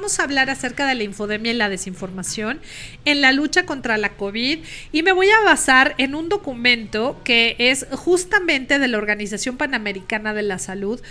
vamos 0.00 0.18
a 0.18 0.22
hablar 0.22 0.48
acerca 0.48 0.86
de 0.86 0.94
la 0.94 1.02
infodemia 1.02 1.52
y 1.52 1.54
la 1.54 1.68
desinformación 1.68 2.58
en 3.04 3.20
la 3.20 3.32
lucha 3.32 3.66
contra 3.66 3.98
la 3.98 4.16
COVID 4.16 4.60
y 4.92 5.02
me 5.02 5.12
voy 5.12 5.28
a 5.28 5.44
basar 5.44 5.94
en 5.98 6.14
un 6.14 6.30
documento 6.30 7.20
que 7.22 7.54
es 7.58 7.86
justamente 7.92 8.78
de 8.78 8.88
la 8.88 8.96
Organización 8.96 9.58
Panamericana 9.58 10.32
de 10.32 10.40
la 10.40 10.58
Salud 10.58 11.02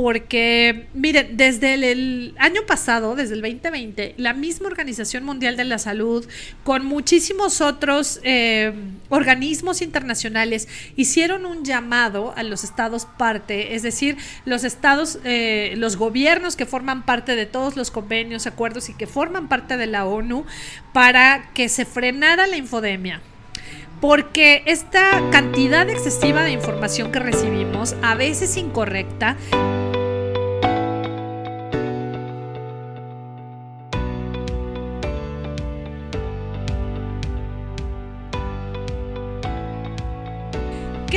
porque, 0.00 0.86
miren, 0.94 1.36
desde 1.36 1.74
el, 1.74 2.36
año 2.38 2.62
pasado, 2.66 3.16
desde 3.16 3.34
el 3.34 3.42
2020, 3.42 4.14
la 4.16 4.32
misma 4.32 4.68
Organización 4.68 5.24
Mundial 5.24 5.56
de 5.56 5.64
la 5.64 5.78
Salud, 5.78 6.24
con 6.62 6.84
muchísimos 6.84 7.60
otros 7.60 8.20
eh, 8.22 8.72
organismos 9.08 9.82
internacionales, 9.82 10.68
hicieron 10.94 11.46
un 11.46 11.64
llamado 11.64 12.32
a 12.36 12.44
los 12.44 12.62
estados 12.62 13.06
parte, 13.06 13.74
es 13.74 13.82
decir, 13.82 14.16
los 14.44 14.62
estados, 14.62 15.18
eh, 15.24 15.74
los 15.76 15.96
gobiernos 15.96 16.54
que 16.54 16.64
forman 16.64 17.04
parte 17.04 17.34
de 17.34 17.46
todos 17.46 17.76
los 17.76 17.90
convenios, 17.90 18.46
acuerdos 18.46 18.90
y 18.90 18.94
que 18.94 19.08
forman 19.08 19.48
parte 19.48 19.76
de 19.76 19.88
la 19.88 20.06
ONU, 20.06 20.46
para 20.92 21.50
que 21.54 21.68
se 21.68 21.84
frenara 21.84 22.46
la 22.46 22.56
infodemia. 22.56 23.20
Porque 24.00 24.62
esta 24.66 25.28
cantidad 25.32 25.90
excesiva 25.90 26.44
de 26.44 26.52
información 26.52 27.10
que 27.10 27.18
recibimos, 27.18 27.96
a 28.00 28.14
veces 28.14 28.56
incorrecta, 28.56 29.36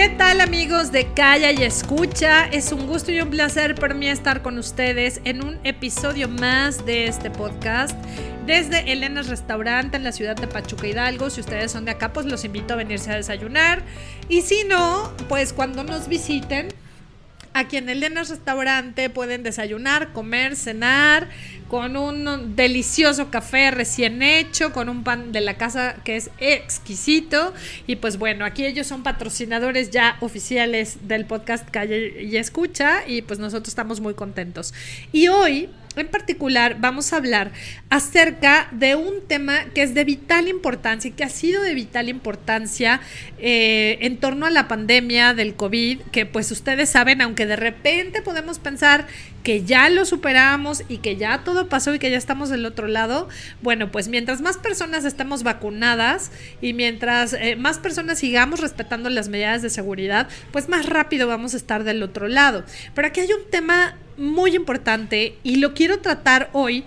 ¿Qué 0.02 0.10
tal 0.10 0.42
amigos 0.42 0.92
de 0.92 1.14
Calla 1.14 1.52
y 1.52 1.62
Escucha? 1.62 2.48
Es 2.48 2.72
un 2.72 2.88
gusto 2.88 3.12
y 3.12 3.22
un 3.22 3.30
placer 3.30 3.76
para 3.76 3.94
mí 3.94 4.08
estar 4.08 4.42
con 4.42 4.58
ustedes 4.58 5.22
en 5.26 5.46
un 5.46 5.60
episodio 5.64 6.28
más 6.28 6.88
de 6.88 7.06
este 7.06 7.30
podcast 7.30 7.96
desde 8.48 8.92
Elena's 8.92 9.28
Restaurante 9.28 9.98
en 9.98 10.04
la 10.04 10.12
ciudad 10.12 10.36
de 10.36 10.48
Pachuca 10.48 10.88
Hidalgo. 10.88 11.30
Si 11.30 11.42
ustedes 11.42 11.72
son 11.72 11.86
de 11.86 11.92
acá, 11.92 12.14
pues 12.14 12.26
los 12.26 12.44
invito 12.44 12.74
a 12.74 12.78
venirse 12.78 13.12
a 13.12 13.16
desayunar. 13.16 13.84
Y 14.28 14.42
si 14.42 14.64
no, 14.64 15.14
pues 15.30 15.54
cuando 15.54 15.84
nos 15.84 16.08
visiten, 16.08 16.70
Aquí 17.54 17.78
en 17.78 17.90
Elena's 17.90 18.30
Restaurante 18.30 19.10
pueden 19.10 19.44
desayunar, 19.44 20.14
comer, 20.14 20.56
cenar 20.56 21.28
con 21.68 21.96
un 21.96 22.56
delicioso 22.56 23.30
café 23.30 23.72
recién 23.72 24.22
hecho, 24.22 24.74
con 24.74 24.90
un 24.90 25.04
pan 25.04 25.32
de 25.32 25.42
la 25.42 25.58
casa 25.58 25.96
que 26.04 26.18
es 26.18 26.30
exquisito. 26.38 27.54
Y 27.88 27.98
pues 27.98 28.18
bueno, 28.18 28.46
aquí 28.46 28.66
ellos 28.66 28.88
son 28.88 29.04
patrocinadores 29.04 29.90
ya 29.90 30.18
oficiales 30.22 31.08
del 31.08 31.26
podcast 31.26 31.70
Calle 31.70 32.24
y 32.24 32.38
Escucha 32.38 33.08
y 33.08 33.22
pues 33.22 33.40
nosotros 33.40 33.70
estamos 33.70 34.00
muy 34.00 34.14
contentos. 34.14 34.74
Y 35.12 35.28
hoy 35.28 35.70
en 36.00 36.08
particular 36.08 36.78
vamos 36.80 37.12
a 37.12 37.18
hablar 37.18 37.52
acerca 37.90 38.68
de 38.72 38.96
un 38.96 39.28
tema 39.28 39.66
que 39.74 39.84
es 39.84 39.94
de 39.94 40.04
vital 40.04 40.48
importancia 40.48 41.10
y 41.10 41.12
que 41.12 41.24
ha 41.24 41.30
sido 41.30 41.62
de 41.62 41.74
vital 41.74 42.08
importancia 42.08 43.02
eh, 43.40 43.98
en 44.02 44.18
torno 44.18 44.46
a 44.46 44.50
la 44.50 44.68
pandemia 44.68 45.34
del 45.34 45.56
COVID, 45.56 46.00
que 46.12 46.26
pues 46.26 46.52
ustedes 46.52 46.90
saben, 46.90 47.22
aunque 47.22 47.46
de 47.46 47.56
repente 47.56 48.22
podemos 48.22 48.60
pensar 48.60 49.08
que 49.44 49.64
ya 49.64 49.90
lo 49.90 50.06
superamos 50.06 50.84
y 50.88 50.98
que 50.98 51.16
ya 51.16 51.44
todo 51.44 51.68
pasó 51.68 51.94
y 51.94 52.00
que 52.00 52.12
ya 52.12 52.18
estamos 52.18 52.50
del 52.50 52.66
otro 52.66 52.88
lado, 52.88 53.28
bueno, 53.62 53.92
pues 53.92 54.08
mientras 54.08 54.42
más 54.42 54.58
personas 54.58 55.06
estemos 55.06 55.44
vacunadas 55.44 56.32
y 56.62 56.74
mientras 56.74 57.34
eh, 57.34 57.56
más 57.56 57.80
personas 57.80 58.20
sigamos 58.20 58.60
respetando 58.60 59.10
las 59.10 59.30
medidas 59.30 59.62
de 59.62 59.70
seguridad, 59.70 60.28
pues 60.52 60.70
más 60.70 60.86
rápido 60.86 61.28
vamos 61.28 61.54
a 61.54 61.58
estar 61.58 61.84
del 61.84 62.04
otro 62.04 62.28
lado. 62.28 62.64
Pero 62.94 63.08
aquí 63.08 63.22
hay 63.22 63.34
un 63.34 63.50
tema 63.50 63.96
muy 64.18 64.56
importante 64.56 65.38
y 65.44 65.56
lo 65.56 65.74
quiero 65.74 66.00
tratar 66.00 66.50
hoy 66.54 66.86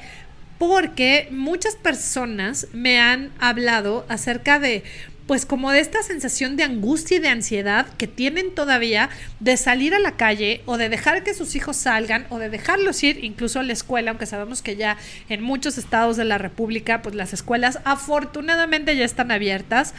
porque 0.59 1.29
muchas 1.31 1.75
personas 1.75 2.69
me 2.73 3.01
han 3.01 3.33
hablado 3.41 4.07
acerca 4.09 4.59
de 4.59 4.85
pues 5.27 5.47
como 5.47 5.71
de 5.71 5.81
esta 5.81 6.03
sensación 6.03 6.57
de 6.57 6.65
angustia 6.65 7.17
y 7.17 7.21
de 7.21 7.29
ansiedad 7.29 7.87
que 7.97 8.07
tienen 8.07 8.55
todavía 8.55 9.09
de 9.41 9.57
salir 9.57 9.95
a 9.95 9.99
la 9.99 10.13
calle 10.13 10.63
o 10.67 10.77
de 10.77 10.89
dejar 10.89 11.25
que 11.25 11.35
sus 11.35 11.57
hijos 11.57 11.77
salgan 11.77 12.27
o 12.29 12.39
de 12.39 12.51
dejarlos 12.51 13.03
ir 13.03 13.25
incluso 13.25 13.61
a 13.61 13.63
la 13.63 13.73
escuela, 13.73 14.11
aunque 14.11 14.27
sabemos 14.27 14.61
que 14.61 14.77
ya 14.77 14.99
en 15.29 15.43
muchos 15.43 15.79
estados 15.79 16.17
de 16.17 16.25
la 16.25 16.39
República 16.39 17.01
pues 17.01 17.15
las 17.15 17.33
escuelas 17.33 17.79
afortunadamente 17.85 18.97
ya 18.97 19.05
están 19.05 19.31
abiertas. 19.31 19.95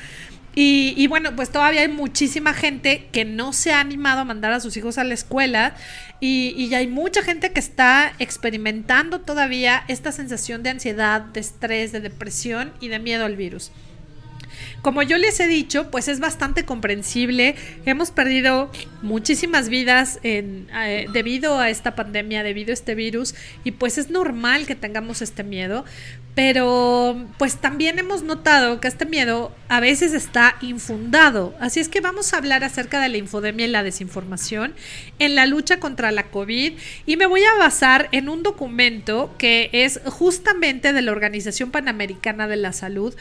Y, 0.58 1.06
bueno, 1.08 1.36
pues 1.36 1.50
todavía 1.50 1.82
hay 1.82 1.90
muchísima 1.90 2.54
gente 2.54 3.10
que 3.12 3.26
no 3.26 3.52
se 3.52 3.74
ha 3.74 3.82
animado 3.82 4.22
a 4.22 4.24
mandar 4.24 4.54
a 4.54 4.62
sus 4.62 4.78
hijos 4.78 4.98
a 4.98 5.04
la 5.04 5.14
escuela 5.14 5.76
y, 6.22 6.56
y 6.58 6.74
hay 6.76 6.88
mucha 6.88 7.22
gente 7.24 7.52
que 7.52 7.60
está 7.60 8.14
experimentando 8.20 9.20
todavía 9.20 9.84
esta 9.90 10.14
sensación 10.14 10.64
de 10.64 10.70
ansiedad, 10.70 11.20
de 11.20 11.42
estrés, 11.42 11.92
de 11.92 12.00
depresión 12.00 12.72
y 12.80 12.88
de 12.88 13.00
miedo 13.00 13.26
al 13.26 13.36
virus. 13.36 13.74
Como 14.82 15.02
yo 15.02 15.18
les 15.18 15.40
he 15.40 15.48
dicho, 15.48 15.92
pues 15.92 16.08
es 16.08 16.20
bastante 16.20 16.66
comprensible. 16.66 17.56
Hemos 17.86 18.12
perdido 18.12 18.72
muchísimas 19.02 19.70
vidas 19.70 20.20
eh, 20.24 21.08
debido 21.12 21.60
a 21.60 21.70
esta 21.70 21.96
pandemia, 21.96 22.44
debido 22.44 22.72
a 22.72 22.74
este 22.74 22.96
virus, 22.96 23.36
y 23.64 23.72
pues 23.72 23.98
es 23.98 24.10
normal 24.10 24.66
que 24.66 24.76
tengamos 24.76 25.22
este 25.22 25.44
miedo. 25.44 25.86
Pero 26.36 27.26
pues 27.38 27.56
también 27.56 27.98
hemos 27.98 28.22
notado 28.22 28.82
que 28.82 28.90
este 28.90 29.06
miedo 29.06 29.56
a 29.70 29.80
veces 29.80 30.12
está 30.12 30.58
infundado. 30.60 31.56
Así 31.62 31.80
es 31.80 31.88
que 31.88 32.02
vamos 32.02 32.34
a 32.34 32.38
hablar 32.38 32.66
acerca 32.66 33.00
de 33.00 33.08
la 33.08 33.16
infodemia 33.16 33.66
y 33.66 33.70
la 33.70 33.84
desinformación 33.84 34.74
en 35.18 35.36
la 35.36 35.46
lucha 35.46 35.80
contra 35.80 36.12
la 36.12 36.24
COVID. 36.24 36.74
Y 37.06 37.16
me 37.16 37.26
voy 37.26 37.42
a 37.46 37.58
basar 37.58 38.10
en 38.12 38.28
un 38.28 38.44
documento 38.44 39.34
que 39.38 39.70
es 39.72 40.02
justamente 40.06 40.92
de 40.92 41.02
la 41.02 41.14
Organización 41.14 41.72
Panamericana 41.72 42.50
de 42.50 42.58
la 42.58 42.74
Salud, 42.74 43.16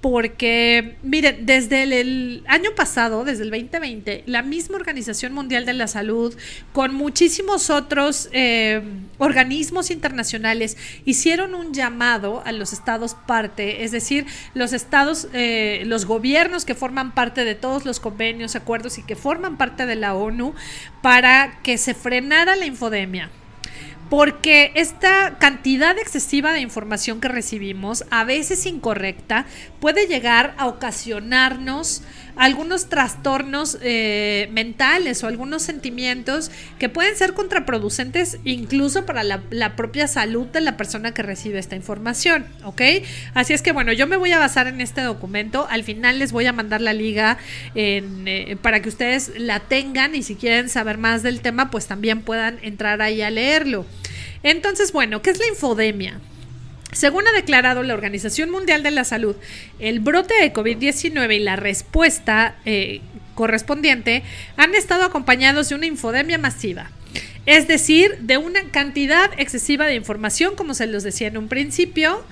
porque, 0.00 0.96
miren, 1.02 1.44
desde 1.44 1.82
el, 1.82 2.44
año 2.46 2.70
pasado, 2.76 3.24
desde 3.24 3.42
el 3.42 3.50
2020, 3.50 4.22
la 4.26 4.42
misma 4.42 4.76
Organización 4.76 5.32
Mundial 5.32 5.66
de 5.66 5.72
la 5.72 5.88
Salud, 5.88 6.34
con 6.72 6.94
muchísimos 6.94 7.68
otros 7.68 8.28
eh, 8.32 8.80
organismos 9.18 9.90
internacionales, 9.90 10.76
hicieron 11.04 11.54
un 11.54 11.74
llamado 11.74 12.42
a 12.44 12.52
los 12.52 12.72
estados 12.72 13.14
parte, 13.26 13.82
es 13.82 13.90
decir, 13.90 14.26
los 14.54 14.72
estados, 14.72 15.28
eh, 15.32 15.82
los 15.86 16.06
gobiernos 16.06 16.64
que 16.64 16.76
forman 16.76 17.12
parte 17.12 17.44
de 17.44 17.56
todos 17.56 17.84
los 17.84 17.98
convenios, 17.98 18.54
acuerdos 18.54 18.98
y 18.98 19.02
que 19.02 19.16
forman 19.16 19.58
parte 19.58 19.84
de 19.84 19.96
la 19.96 20.14
ONU, 20.14 20.54
para 21.02 21.58
que 21.62 21.76
se 21.76 21.94
frenara 21.94 22.54
la 22.54 22.66
infodemia 22.66 23.30
porque 24.08 24.72
esta 24.74 25.38
cantidad 25.38 25.98
excesiva 25.98 26.52
de 26.52 26.60
información 26.60 27.20
que 27.20 27.28
recibimos, 27.28 28.04
a 28.10 28.24
veces 28.24 28.64
incorrecta, 28.66 29.46
puede 29.80 30.06
llegar 30.06 30.54
a 30.56 30.66
ocasionarnos 30.66 32.02
algunos 32.38 32.88
trastornos 32.88 33.78
eh, 33.82 34.48
mentales 34.52 35.22
o 35.24 35.26
algunos 35.26 35.62
sentimientos 35.62 36.50
que 36.78 36.88
pueden 36.88 37.16
ser 37.16 37.34
contraproducentes 37.34 38.38
incluso 38.44 39.04
para 39.04 39.24
la, 39.24 39.76
propia 39.76 40.06
salud 40.06 40.46
de 40.46 40.60
la 40.60 40.76
persona 40.76 41.12
que 41.12 41.22
recibe 41.22 41.58
esta 41.58 41.76
información, 41.76 42.46
¿ok? 42.64 42.80
Así 43.34 43.52
es 43.52 43.60
que 43.60 43.72
bueno, 43.72 43.92
yo 43.92 44.06
me 44.06 44.16
voy 44.16 44.32
a 44.32 44.38
basar 44.38 44.68
en 44.68 44.80
este 44.80 45.02
documento, 45.02 45.66
al 45.68 45.84
final 45.84 46.18
les 46.20 46.32
voy 46.32 46.46
a 46.46 46.52
mandar 46.52 46.80
la 46.80 46.92
liga 46.92 47.38
eh, 47.74 48.56
para 48.62 48.80
que 48.80 48.88
ustedes 48.88 49.32
la 49.36 49.60
tengan 49.60 50.14
y 50.14 50.22
si 50.22 50.36
quieren 50.36 50.68
saber 50.68 50.96
más 50.96 51.22
del 51.22 51.40
tema, 51.40 51.70
pues 51.70 51.86
también 51.86 52.22
puedan 52.22 52.58
entrar 52.62 53.02
ahí 53.02 53.20
a 53.20 53.30
leerlo. 53.30 53.84
Entonces, 54.44 54.92
bueno, 54.92 55.22
¿qué 55.22 55.30
es 55.30 55.38
la 55.38 55.48
infodemia? 55.48 56.20
Según 56.92 57.26
ha 57.28 57.32
declarado 57.32 57.82
la 57.82 57.94
Organización 57.94 58.50
Mundial 58.50 58.82
de 58.82 58.90
la 58.90 59.04
Salud, 59.04 59.36
el 59.78 60.00
brote 60.00 60.34
de 60.40 60.52
COVID-19 60.52 61.36
y 61.36 61.40
la 61.40 61.56
respuesta 61.56 62.56
eh, 62.64 63.00
correspondiente 63.34 64.22
han 64.56 64.74
estado 64.74 65.04
acompañados 65.04 65.68
de 65.68 65.74
una 65.74 65.86
infodemia 65.86 66.38
masiva. 66.38 66.90
Es 67.46 67.68
decir, 67.68 68.18
de 68.20 68.36
una 68.36 68.62
cantidad 68.70 69.30
excesiva 69.38 69.86
de 69.86 69.94
información, 69.94 70.54
como 70.54 70.74
se 70.74 70.86
los 70.86 71.02
decía 71.02 71.28
en 71.28 71.38
un 71.38 71.48
principio, 71.48 72.22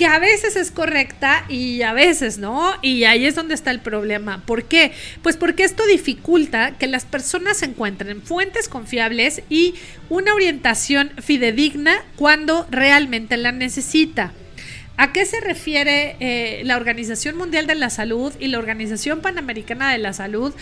que 0.00 0.06
a 0.06 0.18
veces 0.18 0.56
es 0.56 0.70
correcta 0.70 1.44
y 1.50 1.82
a 1.82 1.92
veces 1.92 2.38
no, 2.38 2.72
y 2.80 3.04
ahí 3.04 3.26
es 3.26 3.34
donde 3.34 3.52
está 3.52 3.70
el 3.70 3.80
problema. 3.80 4.42
¿Por 4.46 4.64
qué? 4.64 4.92
Pues 5.22 5.36
porque 5.36 5.62
esto 5.62 5.84
dificulta 5.84 6.70
que 6.78 6.86
las 6.86 7.04
personas 7.04 7.62
encuentren 7.62 8.22
fuentes 8.22 8.70
confiables 8.70 9.42
y 9.50 9.74
una 10.08 10.32
orientación 10.32 11.10
fidedigna 11.18 12.02
cuando 12.16 12.66
realmente 12.70 13.36
la 13.36 13.52
necesita. 13.52 14.32
¿A 14.96 15.12
qué 15.12 15.26
se 15.26 15.38
refiere 15.42 16.16
eh, 16.20 16.62
la 16.64 16.78
Organización 16.78 17.36
Mundial 17.36 17.66
de 17.66 17.74
la 17.74 17.90
Salud 17.90 18.32
y 18.40 18.48
la 18.48 18.58
Organización 18.58 19.20
Panamericana 19.20 19.92
de 19.92 19.98
la 19.98 20.14
Salud? 20.14 20.54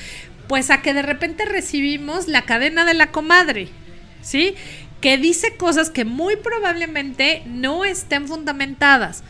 Pues 0.49 0.69
a 0.71 0.83
que 0.83 0.95
de 0.95 1.03
repente 1.03 1.45
recibimos 1.45 2.27
la 2.27 2.43
cadena 2.43 2.85
de 2.85 2.95
la 2.95 3.13
comadre, 3.13 3.69
¿sí? 4.21 4.57
Que 5.01 5.19
dice 5.19 5.57
cosas 5.57 5.91
que 5.91 6.05
muy 6.05 6.37
probablemente 6.37 7.43
no 7.47 7.85
estén 7.85 8.27
fundamentadas. 8.27 9.23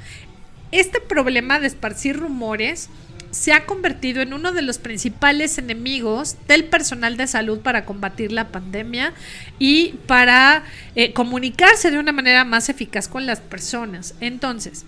Este 0.72 1.00
problema 1.00 1.60
de 1.60 1.66
esparcir 1.66 2.16
rumores 2.16 2.90
se 3.30 3.52
ha 3.52 3.66
convertido 3.66 4.22
en 4.22 4.32
uno 4.32 4.52
de 4.52 4.62
los 4.62 4.78
principales 4.78 5.58
enemigos 5.58 6.36
del 6.46 6.64
personal 6.64 7.16
de 7.16 7.26
salud 7.26 7.60
para 7.60 7.84
combatir 7.84 8.32
la 8.32 8.48
pandemia 8.48 9.12
y 9.58 9.94
para 10.06 10.64
eh, 10.94 11.12
comunicarse 11.12 11.90
de 11.90 11.98
una 11.98 12.12
manera 12.12 12.44
más 12.44 12.68
eficaz 12.68 13.08
con 13.08 13.26
las 13.26 13.40
personas. 13.40 14.14
Entonces, 14.20 14.86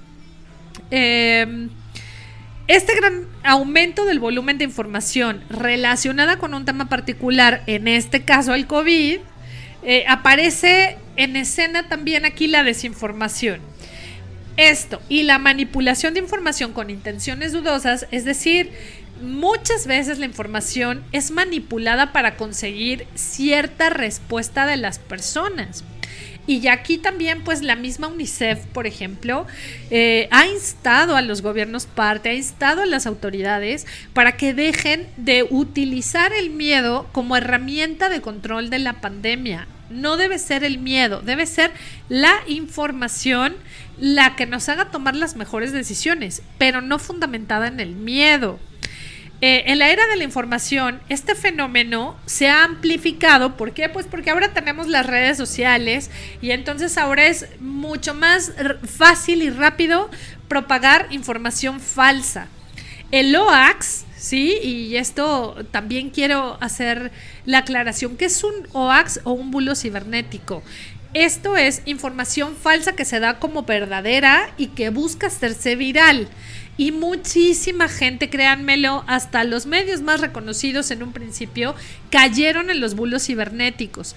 em, 0.90 1.68
este 2.66 2.94
gran 2.94 3.26
aumento 3.42 4.06
del 4.06 4.20
volumen 4.20 4.56
de 4.56 4.64
información 4.64 5.42
relacionada 5.50 6.38
con 6.38 6.54
un 6.54 6.64
tema 6.64 6.88
particular, 6.88 7.62
en 7.66 7.88
este 7.88 8.24
caso 8.24 8.54
el 8.54 8.66
COVID, 8.66 9.18
eh, 9.82 10.04
aparece 10.08 10.98
en 11.16 11.36
escena 11.36 11.88
también 11.88 12.24
aquí 12.24 12.46
la 12.46 12.62
desinformación. 12.62 13.60
Esto 14.56 15.00
y 15.08 15.22
la 15.22 15.38
manipulación 15.38 16.14
de 16.14 16.20
información 16.20 16.72
con 16.72 16.90
intenciones 16.90 17.52
dudosas, 17.52 18.06
es 18.10 18.24
decir, 18.24 18.72
muchas 19.22 19.86
veces 19.86 20.18
la 20.18 20.26
información 20.26 21.02
es 21.12 21.30
manipulada 21.30 22.12
para 22.12 22.36
conseguir 22.36 23.06
cierta 23.14 23.90
respuesta 23.90 24.66
de 24.66 24.76
las 24.76 24.98
personas. 24.98 25.84
Y 26.50 26.67
aquí 26.67 26.99
también, 26.99 27.44
pues 27.44 27.62
la 27.62 27.76
misma 27.76 28.08
UNICEF, 28.08 28.67
por 28.73 28.88
ejemplo, 28.88 29.47
eh, 29.93 30.26
ha 30.32 30.49
instado 30.49 31.14
a 31.14 31.23
los 31.23 31.43
gobiernos 31.43 31.87
parte, 31.87 32.31
ha 32.31 32.35
instado 32.35 32.82
a 32.82 32.87
las 32.87 33.06
autoridades 33.06 33.87
para 34.14 34.37
que 34.37 34.52
dejen 34.52 35.06
de 35.17 35.47
utilizar 35.49 36.32
el 36.32 36.50
miedo 36.50 37.06
como 37.12 37.37
herramienta 37.37 38.08
de 38.08 38.20
control 38.20 38.69
de 38.69 38.81
la 38.81 38.94
pandemia. 38.94 39.69
No 39.91 40.17
debe 40.17 40.41
ser 40.41 40.64
el 40.64 40.79
miedo, 40.79 41.23
debe 41.23 41.47
ser 41.47 41.70
la 42.08 42.35
información 42.49 43.55
la 43.97 44.35
que 44.35 44.47
nos 44.47 44.69
haga 44.69 44.91
tomar 44.91 45.14
las 45.14 45.37
mejores 45.37 45.70
decisiones, 45.70 46.43
pero 46.58 46.81
no 46.81 46.99
fundamentada 46.99 47.69
en 47.69 47.79
el 47.79 47.94
miedo. 47.94 48.58
Eh, 49.42 49.64
en 49.72 49.78
la 49.78 49.88
era 49.90 50.06
de 50.06 50.16
la 50.16 50.25
información, 50.25 51.00
este 51.08 51.34
fenómeno 51.34 52.16
se 52.26 52.48
ha 52.48 52.62
amplificado. 52.62 53.56
¿Por 53.56 53.72
qué? 53.72 53.88
Pues 53.88 54.06
porque 54.06 54.31
ahora 54.31 54.52
tenemos 54.52 54.87
las 54.87 55.06
redes 55.06 55.38
sociales 55.38 56.10
y 56.42 56.50
entonces 56.50 56.98
ahora 56.98 57.26
es 57.26 57.46
mucho 57.58 58.12
más 58.12 58.52
fácil 58.84 59.42
y 59.42 59.48
rápido 59.48 60.10
propagar 60.48 61.06
información 61.10 61.81
falsa. 61.81 62.48
El 63.10 63.34
OAX, 63.34 64.04
¿sí? 64.14 64.58
Y 64.62 64.96
esto 64.96 65.56
también 65.70 66.10
quiero 66.10 66.58
hacer 66.60 67.10
la 67.46 67.58
aclaración, 67.58 68.19
¿qué 68.19 68.26
es 68.26 68.44
un 68.44 68.52
OAX 68.72 69.20
o 69.25 69.32
un 69.32 69.50
bulo 69.50 69.75
cibernético? 69.75 70.62
Esto 71.14 71.56
es 71.56 71.82
información 71.87 72.54
falsa 72.54 72.92
que 72.92 73.04
se 73.04 73.19
da 73.19 73.40
como 73.40 73.64
verdadera 73.64 74.50
y 74.56 74.69
que 74.69 74.90
busca 74.90 75.26
hacerse 75.26 75.75
viral. 75.75 76.28
Y 76.80 76.92
muchísima 76.92 77.88
gente, 77.88 78.30
créanmelo, 78.30 79.04
hasta 79.06 79.44
los 79.44 79.66
medios 79.66 80.00
más 80.00 80.22
reconocidos 80.22 80.90
en 80.90 81.02
un 81.02 81.12
principio 81.12 81.74
cayeron 82.08 82.70
en 82.70 82.80
los 82.80 82.94
bulos 82.94 83.26
cibernéticos. 83.26 84.16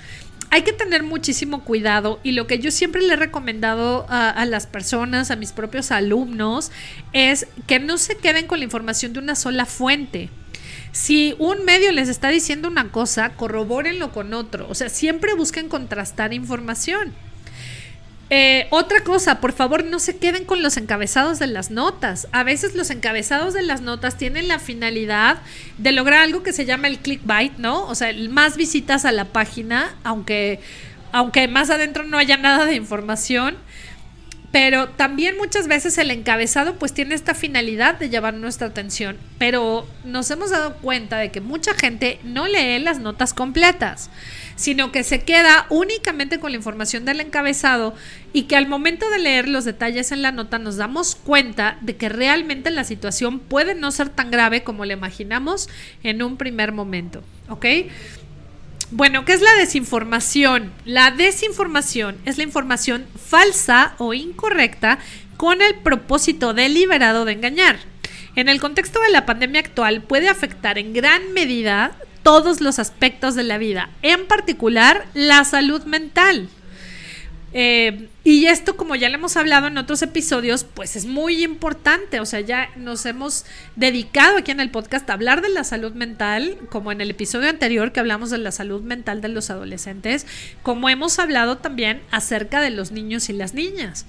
Hay 0.50 0.62
que 0.62 0.72
tener 0.72 1.04
muchísimo 1.04 1.66
cuidado 1.66 2.22
y 2.24 2.32
lo 2.32 2.48
que 2.48 2.60
yo 2.60 2.72
siempre 2.72 3.02
le 3.02 3.16
he 3.16 3.18
recomendado 3.18 4.06
a, 4.08 4.46
las 4.46 4.66
personas, 4.66 5.30
a 5.30 5.36
mis 5.36 5.52
propios 5.52 5.92
alumnos, 5.92 6.72
es 7.12 7.48
que 7.68 7.80
no 7.80 7.98
se 7.98 8.16
queden 8.16 8.48
con 8.48 8.60
la 8.60 8.64
información 8.64 9.12
de 9.12 9.20
una 9.20 9.36
sola 9.36 9.66
fuente. 9.66 10.30
Si 10.94 11.36
un 11.40 11.66
medio 11.66 11.92
les 11.92 12.08
está 12.08 12.30
diciendo 12.30 12.70
una 12.70 12.94
cosa, 12.94 13.32
corrobórenlo 13.32 14.14
con 14.14 14.34
otro. 14.34 14.70
O 14.70 14.74
sea, 14.74 14.88
siempre 14.88 15.34
busquen 15.34 15.68
contrastar 15.68 16.34
información. 16.34 17.12
Eh, 18.36 18.66
otra 18.72 19.02
cosa, 19.04 19.40
por 19.40 19.54
favor, 19.54 19.86
no 19.86 20.00
se 20.00 20.18
queden 20.18 20.46
con 20.46 20.64
los 20.64 20.78
encabezados 20.78 21.38
de 21.38 21.46
las 21.46 21.70
notas. 21.70 22.28
A 22.32 22.42
veces 22.42 22.74
los 22.74 22.90
encabezados 22.90 23.54
de 23.54 23.62
las 23.62 23.82
notas 23.82 24.18
tienen 24.18 24.48
la 24.48 24.58
finalidad 24.58 25.38
de 25.78 25.92
lograr 25.92 26.24
algo 26.24 26.42
que 26.42 26.52
se 26.52 26.66
llama 26.66 26.88
el 26.88 26.98
clickbait, 26.98 27.56
¿no? 27.60 27.86
O 27.86 27.94
sea, 27.94 28.12
más 28.32 28.58
visitas 28.58 29.06
a 29.06 29.12
la 29.12 29.26
página, 29.26 29.94
aunque, 30.04 30.60
aunque 31.12 31.48
más 31.48 31.70
adentro 31.70 32.06
no 32.06 32.18
haya 32.18 32.38
nada 32.38 32.66
de 32.66 32.74
información. 32.74 33.56
Pero 34.52 34.90
también 34.90 35.38
muchas 35.38 35.68
veces 35.68 35.96
el 36.00 36.10
encabezado 36.10 36.76
pues 36.80 36.92
tiene 36.92 37.14
esta 37.14 37.36
finalidad 37.36 38.00
de 38.00 38.10
llevar 38.10 38.34
nuestra 38.34 38.66
atención. 38.66 39.16
Pero 39.38 39.88
nos 40.06 40.32
hemos 40.32 40.50
dado 40.50 40.78
cuenta 40.78 41.20
de 41.20 41.30
que 41.30 41.40
mucha 41.40 41.76
gente 41.76 42.20
no 42.24 42.48
lee 42.48 42.80
las 42.80 42.98
notas 42.98 43.36
completas, 43.36 44.10
sino 44.56 44.92
que 44.92 45.04
se 45.04 45.22
queda 45.22 45.66
únicamente 45.70 46.40
con 46.40 46.52
la 46.52 46.58
información 46.58 47.06
del 47.06 47.22
encabezado 47.22 47.96
y 48.34 48.44
que 48.44 48.56
al 48.56 48.68
momento 48.68 49.10
de 49.10 49.20
leer 49.20 49.48
los 49.48 49.66
detalles 49.66 50.12
en 50.12 50.22
la 50.22 50.32
nota 50.32 50.60
nos 50.60 50.78
damos 50.78 51.16
cuenta 51.16 51.78
de 51.82 51.96
que 51.96 52.10
realmente 52.10 52.72
la 52.72 52.84
situación 52.84 53.40
puede 53.40 53.76
no 53.76 53.92
ser 53.92 54.10
tan 54.10 54.32
grave 54.32 54.64
como 54.64 54.86
la 54.86 54.94
imaginamos 54.94 55.70
en 56.04 56.24
un 56.24 56.38
primer 56.38 56.72
momento. 56.72 57.24
¿Ok? 57.50 57.66
Bueno, 58.92 59.26
¿qué 59.26 59.34
es 59.34 59.42
la 59.42 59.54
desinformación? 59.56 60.72
La 60.86 61.10
desinformación 61.10 62.18
es 62.26 62.38
la 62.38 62.44
información 62.44 63.06
falsa 63.16 63.96
o 63.98 64.14
incorrecta 64.14 65.00
con 65.38 65.62
el 65.62 65.76
propósito 65.76 66.54
deliberado 66.54 67.26
de 67.26 67.32
engañar. 67.32 67.80
En 68.36 68.50
el 68.50 68.60
contexto 68.60 69.00
de 69.02 69.10
la 69.10 69.26
pandemia 69.26 69.62
actual 69.62 70.04
puede 70.04 70.30
afectar 70.30 70.78
en 70.78 70.94
gran 70.94 71.34
medida 71.34 71.96
todos 72.24 72.62
los 72.62 72.80
aspectos 72.80 73.36
de 73.36 73.44
la 73.44 73.58
vida, 73.58 73.90
en 74.02 74.26
particular 74.26 75.06
la 75.14 75.44
salud 75.44 75.84
mental. 75.84 76.50
Eh, 77.54 78.10
y 78.26 78.46
esto, 78.46 78.78
como 78.78 78.96
ya 78.96 79.10
le 79.10 79.16
hemos 79.16 79.36
hablado 79.36 79.68
en 79.68 79.78
otros 79.78 80.02
episodios, 80.02 80.64
pues 80.64 80.96
es 80.96 81.06
muy 81.06 81.44
importante. 81.44 82.22
O 82.22 82.26
sea, 82.26 82.40
ya 82.40 82.70
nos 82.78 83.06
hemos 83.06 83.46
dedicado 83.76 84.38
aquí 84.38 84.52
en 84.52 84.62
el 84.62 84.72
podcast 84.72 85.10
a 85.10 85.14
hablar 85.14 85.42
de 85.42 85.50
la 85.50 85.66
salud 85.66 85.92
mental, 85.92 86.58
como 86.70 86.94
en 86.94 87.02
el 87.02 87.12
episodio 87.12 87.50
anterior 87.50 87.92
que 87.92 88.00
hablamos 88.00 88.30
de 88.30 88.38
la 88.38 88.54
salud 88.54 88.82
mental 88.82 89.20
de 89.20 89.28
los 89.28 89.50
adolescentes, 89.50 90.26
como 90.62 90.88
hemos 90.88 91.20
hablado 91.20 91.58
también 91.58 92.02
acerca 92.12 92.62
de 92.62 92.70
los 92.70 92.92
niños 92.92 93.28
y 93.30 93.34
las 93.34 93.54
niñas 93.54 94.06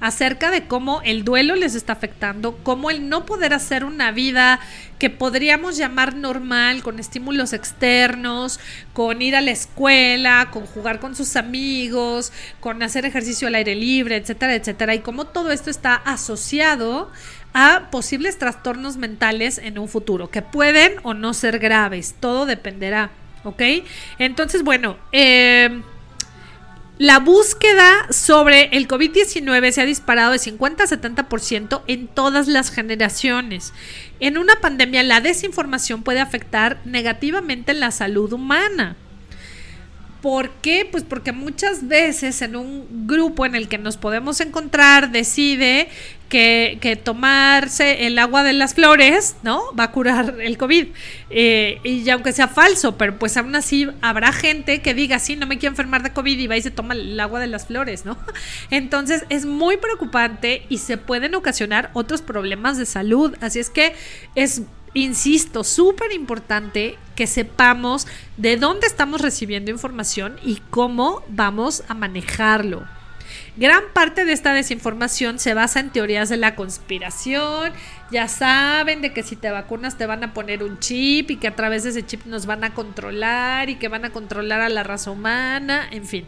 acerca 0.00 0.50
de 0.50 0.66
cómo 0.66 1.02
el 1.02 1.24
duelo 1.24 1.56
les 1.56 1.74
está 1.74 1.92
afectando, 1.92 2.56
cómo 2.62 2.90
el 2.90 3.08
no 3.08 3.26
poder 3.26 3.52
hacer 3.52 3.84
una 3.84 4.12
vida 4.12 4.60
que 4.98 5.10
podríamos 5.10 5.76
llamar 5.76 6.14
normal, 6.14 6.82
con 6.82 6.98
estímulos 6.98 7.52
externos, 7.52 8.60
con 8.92 9.22
ir 9.22 9.36
a 9.36 9.40
la 9.40 9.50
escuela, 9.50 10.48
con 10.52 10.66
jugar 10.66 11.00
con 11.00 11.14
sus 11.14 11.36
amigos, 11.36 12.32
con 12.60 12.82
hacer 12.82 13.04
ejercicio 13.04 13.48
al 13.48 13.54
aire 13.58 13.74
libre, 13.74 14.16
etcétera, 14.16 14.54
etcétera, 14.54 14.94
y 14.94 15.00
cómo 15.00 15.26
todo 15.26 15.50
esto 15.52 15.70
está 15.70 15.94
asociado 15.94 17.10
a 17.52 17.88
posibles 17.90 18.38
trastornos 18.38 18.96
mentales 18.96 19.58
en 19.58 19.78
un 19.78 19.88
futuro, 19.88 20.30
que 20.30 20.42
pueden 20.42 20.94
o 21.02 21.14
no 21.14 21.34
ser 21.34 21.58
graves, 21.58 22.14
todo 22.18 22.46
dependerá, 22.46 23.10
¿ok? 23.44 23.62
Entonces, 24.18 24.62
bueno, 24.62 24.96
eh 25.12 25.82
la 26.98 27.20
búsqueda 27.20 28.08
sobre 28.10 28.76
el 28.76 28.88
COVID-19 28.88 29.70
se 29.70 29.80
ha 29.80 29.84
disparado 29.84 30.32
de 30.32 30.40
50 30.40 30.82
a 30.82 30.86
70% 30.88 31.82
en 31.86 32.08
todas 32.08 32.48
las 32.48 32.72
generaciones. 32.72 33.72
En 34.18 34.36
una 34.36 34.56
pandemia, 34.56 35.04
la 35.04 35.20
desinformación 35.20 36.02
puede 36.02 36.18
afectar 36.18 36.80
negativamente 36.84 37.72
la 37.72 37.92
salud 37.92 38.32
humana. 38.32 38.96
¿Por 40.20 40.50
qué? 40.50 40.86
Pues 40.90 41.04
porque 41.04 41.32
muchas 41.32 41.86
veces 41.86 42.42
en 42.42 42.56
un 42.56 43.06
grupo 43.06 43.46
en 43.46 43.54
el 43.54 43.68
que 43.68 43.78
nos 43.78 43.96
podemos 43.96 44.40
encontrar 44.40 45.12
decide 45.12 45.88
que, 46.28 47.00
tomarse 47.02 48.06
el 48.06 48.18
agua 48.18 48.42
de 48.42 48.52
las 48.52 48.74
flores, 48.74 49.36
¿no? 49.42 49.62
Va 49.78 49.84
a 49.84 49.92
curar 49.92 50.36
el 50.40 50.58
COVID. 50.58 50.88
Eh, 51.30 51.80
y 51.84 52.08
aunque 52.10 52.32
sea 52.32 52.48
falso, 52.48 52.98
pero 52.98 53.18
pues 53.18 53.36
aún 53.36 53.54
así 53.54 53.88
habrá 54.00 54.32
gente 54.32 54.82
que 54.82 54.94
diga, 54.94 55.18
sí, 55.18 55.36
no 55.36 55.46
me 55.46 55.58
quiero 55.58 55.72
enfermar 55.72 56.02
de 56.02 56.12
COVID 56.12 56.38
y 56.38 56.46
va 56.46 56.56
y 56.56 56.62
se 56.62 56.70
toma 56.70 56.94
el 56.94 57.18
agua 57.18 57.40
de 57.40 57.46
las 57.46 57.66
flores, 57.66 58.04
¿no? 58.04 58.18
Entonces 58.70 59.24
es 59.28 59.46
muy 59.46 59.76
preocupante 59.76 60.64
y 60.68 60.78
se 60.78 60.98
pueden 60.98 61.34
ocasionar 61.34 61.90
otros 61.94 62.22
problemas 62.22 62.76
de 62.76 62.86
salud. 62.86 63.34
Así 63.40 63.58
es 63.58 63.70
que 63.70 63.94
es 64.34 64.62
insisto, 64.94 65.64
súper 65.64 66.12
importante 66.12 66.98
que 67.16 67.26
sepamos 67.26 68.06
de 68.36 68.56
dónde 68.56 68.86
estamos 68.86 69.20
recibiendo 69.20 69.70
información 69.70 70.36
y 70.44 70.62
cómo 70.70 71.22
vamos 71.28 71.82
a 71.88 71.94
manejarlo. 71.94 72.86
Gran 73.56 73.82
parte 73.92 74.24
de 74.24 74.32
esta 74.32 74.54
desinformación 74.54 75.40
se 75.40 75.52
basa 75.52 75.80
en 75.80 75.90
teorías 75.90 76.28
de 76.28 76.36
la 76.36 76.54
conspiración. 76.54 77.72
Ya 78.10 78.28
saben 78.28 79.02
de 79.02 79.12
que 79.12 79.24
si 79.24 79.34
te 79.34 79.50
vacunas 79.50 79.98
te 79.98 80.06
van 80.06 80.22
a 80.22 80.32
poner 80.32 80.62
un 80.62 80.78
chip 80.78 81.32
y 81.32 81.36
que 81.36 81.48
a 81.48 81.56
través 81.56 81.82
de 81.82 81.90
ese 81.90 82.06
chip 82.06 82.24
nos 82.24 82.46
van 82.46 82.62
a 82.62 82.72
controlar 82.72 83.68
y 83.68 83.74
que 83.74 83.88
van 83.88 84.04
a 84.04 84.10
controlar 84.10 84.60
a 84.60 84.68
la 84.68 84.84
raza 84.84 85.10
humana. 85.10 85.88
En 85.90 86.04
fin, 86.04 86.26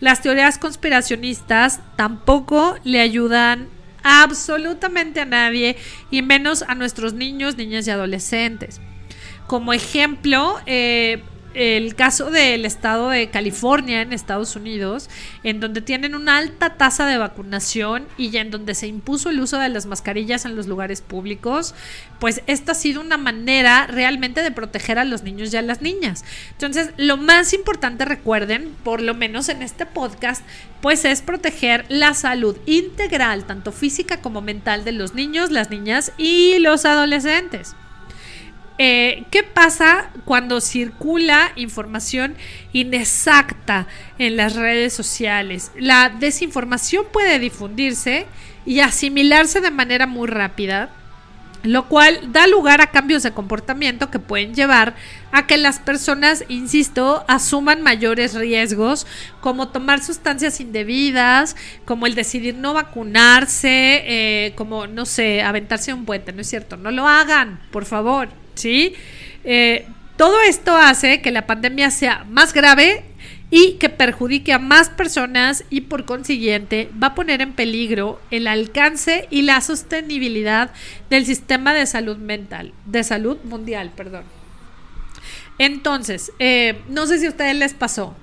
las 0.00 0.22
teorías 0.22 0.58
conspiracionistas 0.58 1.80
tampoco 1.96 2.76
le 2.82 3.00
ayudan 3.00 3.68
absolutamente 4.02 5.20
a 5.20 5.24
nadie 5.24 5.76
y 6.10 6.22
menos 6.22 6.62
a 6.62 6.74
nuestros 6.74 7.14
niños, 7.14 7.56
niñas 7.56 7.86
y 7.86 7.90
adolescentes. 7.90 8.80
Como 9.46 9.72
ejemplo, 9.72 10.58
eh, 10.66 11.22
el 11.54 11.94
caso 11.94 12.30
del 12.30 12.64
estado 12.64 13.10
de 13.10 13.30
California 13.30 14.02
en 14.02 14.12
Estados 14.12 14.56
Unidos, 14.56 15.08
en 15.42 15.60
donde 15.60 15.80
tienen 15.80 16.14
una 16.14 16.38
alta 16.38 16.76
tasa 16.76 17.06
de 17.06 17.18
vacunación 17.18 18.06
y 18.16 18.36
en 18.36 18.50
donde 18.50 18.74
se 18.74 18.86
impuso 18.86 19.30
el 19.30 19.40
uso 19.40 19.58
de 19.58 19.68
las 19.68 19.86
mascarillas 19.86 20.44
en 20.44 20.56
los 20.56 20.66
lugares 20.66 21.00
públicos, 21.00 21.74
pues 22.20 22.42
esta 22.46 22.72
ha 22.72 22.74
sido 22.74 23.00
una 23.00 23.16
manera 23.16 23.86
realmente 23.86 24.42
de 24.42 24.50
proteger 24.50 24.98
a 24.98 25.04
los 25.04 25.22
niños 25.22 25.52
y 25.52 25.56
a 25.56 25.62
las 25.62 25.82
niñas. 25.82 26.24
Entonces, 26.52 26.90
lo 26.96 27.16
más 27.16 27.52
importante, 27.52 28.04
recuerden, 28.04 28.74
por 28.84 29.00
lo 29.02 29.14
menos 29.14 29.48
en 29.48 29.62
este 29.62 29.86
podcast, 29.86 30.42
pues 30.80 31.04
es 31.04 31.22
proteger 31.22 31.84
la 31.88 32.14
salud 32.14 32.56
integral, 32.66 33.44
tanto 33.44 33.72
física 33.72 34.20
como 34.20 34.40
mental, 34.40 34.84
de 34.84 34.92
los 34.92 35.14
niños, 35.14 35.50
las 35.50 35.70
niñas 35.70 36.12
y 36.16 36.58
los 36.58 36.84
adolescentes. 36.84 37.74
Eh, 38.78 39.24
¿Qué 39.30 39.42
pasa 39.42 40.10
cuando 40.24 40.60
circula 40.60 41.52
información 41.56 42.34
inexacta 42.72 43.86
en 44.18 44.36
las 44.36 44.54
redes 44.54 44.92
sociales? 44.92 45.72
La 45.78 46.08
desinformación 46.08 47.04
puede 47.12 47.38
difundirse 47.38 48.26
y 48.64 48.80
asimilarse 48.80 49.60
de 49.60 49.70
manera 49.70 50.06
muy 50.06 50.26
rápida, 50.26 50.90
lo 51.62 51.86
cual 51.86 52.32
da 52.32 52.46
lugar 52.46 52.80
a 52.80 52.88
cambios 52.88 53.22
de 53.22 53.32
comportamiento 53.32 54.10
que 54.10 54.18
pueden 54.18 54.54
llevar 54.54 54.96
a 55.30 55.46
que 55.46 55.58
las 55.58 55.78
personas, 55.78 56.44
insisto, 56.48 57.24
asuman 57.28 57.82
mayores 57.82 58.34
riesgos, 58.34 59.06
como 59.40 59.68
tomar 59.68 60.02
sustancias 60.02 60.60
indebidas, 60.60 61.56
como 61.84 62.06
el 62.06 62.14
decidir 62.14 62.56
no 62.56 62.74
vacunarse, 62.74 64.02
eh, 64.06 64.54
como, 64.56 64.86
no 64.86 65.06
sé, 65.06 65.42
aventarse 65.42 65.94
un 65.94 66.04
puente, 66.04 66.32
¿no 66.32 66.40
es 66.40 66.48
cierto? 66.48 66.76
No 66.76 66.90
lo 66.90 67.06
hagan, 67.06 67.60
por 67.70 67.84
favor. 67.84 68.41
¿Sí? 68.54 68.94
Eh, 69.44 69.86
todo 70.16 70.40
esto 70.42 70.76
hace 70.76 71.20
que 71.20 71.30
la 71.30 71.46
pandemia 71.46 71.90
sea 71.90 72.24
más 72.28 72.52
grave 72.52 73.04
y 73.50 73.74
que 73.74 73.90
perjudique 73.90 74.52
a 74.54 74.58
más 74.58 74.88
personas 74.88 75.64
y 75.68 75.82
por 75.82 76.06
consiguiente 76.06 76.88
va 77.00 77.08
a 77.08 77.14
poner 77.14 77.42
en 77.42 77.52
peligro 77.52 78.18
el 78.30 78.46
alcance 78.46 79.28
y 79.30 79.42
la 79.42 79.60
sostenibilidad 79.60 80.70
del 81.10 81.26
sistema 81.26 81.74
de 81.74 81.84
salud 81.84 82.16
mental, 82.16 82.72
de 82.86 83.04
salud 83.04 83.36
mundial, 83.44 83.90
perdón. 83.94 84.24
Entonces, 85.58 86.32
eh, 86.38 86.80
no 86.88 87.06
sé 87.06 87.18
si 87.18 87.26
a 87.26 87.28
ustedes 87.28 87.54
les 87.54 87.74
pasó, 87.74 88.16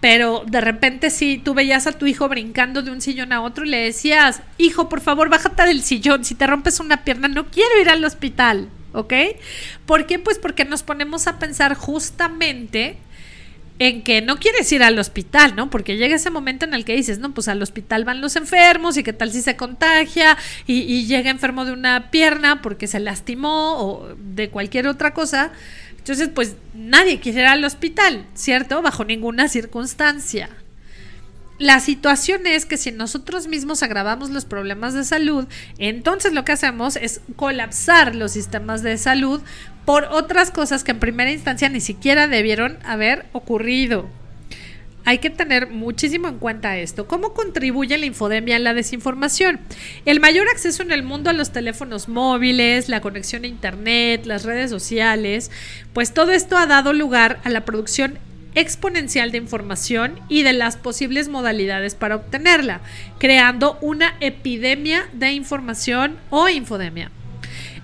pero 0.00 0.44
de 0.46 0.60
repente 0.60 1.08
si 1.08 1.38
tú 1.38 1.54
veías 1.54 1.86
a 1.86 1.92
tu 1.92 2.04
hijo 2.04 2.28
brincando 2.28 2.82
de 2.82 2.90
un 2.90 3.00
sillón 3.00 3.32
a 3.32 3.40
otro 3.40 3.64
y 3.64 3.70
le 3.70 3.78
decías, 3.78 4.42
hijo, 4.58 4.90
por 4.90 5.00
favor, 5.00 5.30
bájate 5.30 5.62
del 5.62 5.82
sillón, 5.82 6.26
si 6.26 6.34
te 6.34 6.46
rompes 6.46 6.78
una 6.78 7.04
pierna, 7.04 7.28
no 7.28 7.46
quiero 7.46 7.80
ir 7.80 7.88
al 7.88 8.04
hospital. 8.04 8.68
¿Ok? 8.94 9.12
¿Por 9.84 10.06
qué? 10.06 10.18
Pues 10.18 10.38
porque 10.38 10.64
nos 10.64 10.82
ponemos 10.82 11.26
a 11.26 11.38
pensar 11.38 11.74
justamente 11.74 12.96
en 13.78 14.02
que 14.02 14.22
no 14.22 14.38
quieres 14.38 14.70
ir 14.72 14.82
al 14.82 14.98
hospital, 14.98 15.56
¿no? 15.56 15.68
Porque 15.68 15.96
llega 15.96 16.14
ese 16.14 16.30
momento 16.30 16.64
en 16.64 16.74
el 16.74 16.84
que 16.84 16.94
dices, 16.94 17.18
no, 17.18 17.34
pues 17.34 17.48
al 17.48 17.60
hospital 17.60 18.04
van 18.04 18.20
los 18.20 18.36
enfermos 18.36 18.96
y 18.96 19.02
qué 19.02 19.12
tal 19.12 19.32
si 19.32 19.42
se 19.42 19.56
contagia 19.56 20.38
y, 20.66 21.06
llega 21.06 21.30
enfermo 21.30 21.64
de 21.64 21.72
una 21.72 22.10
pierna 22.10 22.62
porque 22.62 22.86
se 22.86 23.00
lastimó 23.00 23.80
o 23.80 24.14
de 24.16 24.48
cualquier 24.48 24.86
otra 24.86 25.12
cosa. 25.12 25.50
Entonces, 25.98 26.28
pues 26.32 26.54
nadie 26.74 27.18
quiere 27.18 27.40
ir 27.40 27.46
al 27.46 27.64
hospital, 27.64 28.26
¿cierto? 28.34 28.80
Bajo 28.80 29.04
ninguna 29.04 29.48
circunstancia 29.48 30.50
la 31.64 31.80
situación 31.80 32.46
es 32.46 32.66
que 32.66 32.76
si 32.76 32.92
nosotros 32.92 33.46
mismos 33.46 33.82
agravamos 33.82 34.28
los 34.28 34.44
problemas 34.44 34.92
de 34.92 35.02
salud, 35.02 35.46
entonces 35.78 36.34
lo 36.34 36.44
que 36.44 36.52
hacemos 36.52 36.96
es 36.96 37.22
colapsar 37.36 38.14
los 38.14 38.32
sistemas 38.32 38.82
de 38.82 38.98
salud 38.98 39.40
por 39.86 40.04
otras 40.10 40.50
cosas 40.50 40.84
que 40.84 40.90
en 40.90 40.98
primera 40.98 41.32
instancia 41.32 41.70
ni 41.70 41.80
siquiera 41.80 42.28
debieron 42.28 42.76
haber 42.84 43.24
ocurrido. 43.32 44.10
Hay 45.06 45.20
que 45.20 45.30
tener 45.30 45.70
muchísimo 45.70 46.28
en 46.28 46.38
cuenta 46.38 46.76
esto. 46.76 47.08
¿Cómo 47.08 47.32
contribuye 47.32 47.96
la 47.96 48.04
infodemia 48.04 48.56
a 48.56 48.58
la 48.58 48.74
desinformación? 48.74 49.58
El 50.04 50.20
mayor 50.20 50.48
acceso 50.50 50.82
en 50.82 50.92
el 50.92 51.02
mundo 51.02 51.30
a 51.30 51.32
los 51.32 51.50
teléfonos 51.50 52.10
móviles, 52.10 52.90
la 52.90 53.00
conexión 53.00 53.44
a 53.44 53.46
Internet, 53.46 54.26
las 54.26 54.44
redes 54.44 54.68
sociales, 54.68 55.50
pues 55.94 56.12
todo 56.12 56.32
esto 56.32 56.58
ha 56.58 56.66
dado 56.66 56.92
lugar 56.92 57.40
a 57.42 57.48
la 57.48 57.64
producción 57.64 58.18
exponencial 58.54 59.32
de 59.32 59.38
información 59.38 60.20
y 60.28 60.42
de 60.42 60.52
las 60.52 60.76
posibles 60.76 61.28
modalidades 61.28 61.94
para 61.94 62.16
obtenerla, 62.16 62.80
creando 63.18 63.78
una 63.80 64.14
epidemia 64.20 65.06
de 65.12 65.32
información 65.32 66.16
o 66.30 66.48
infodemia. 66.48 67.10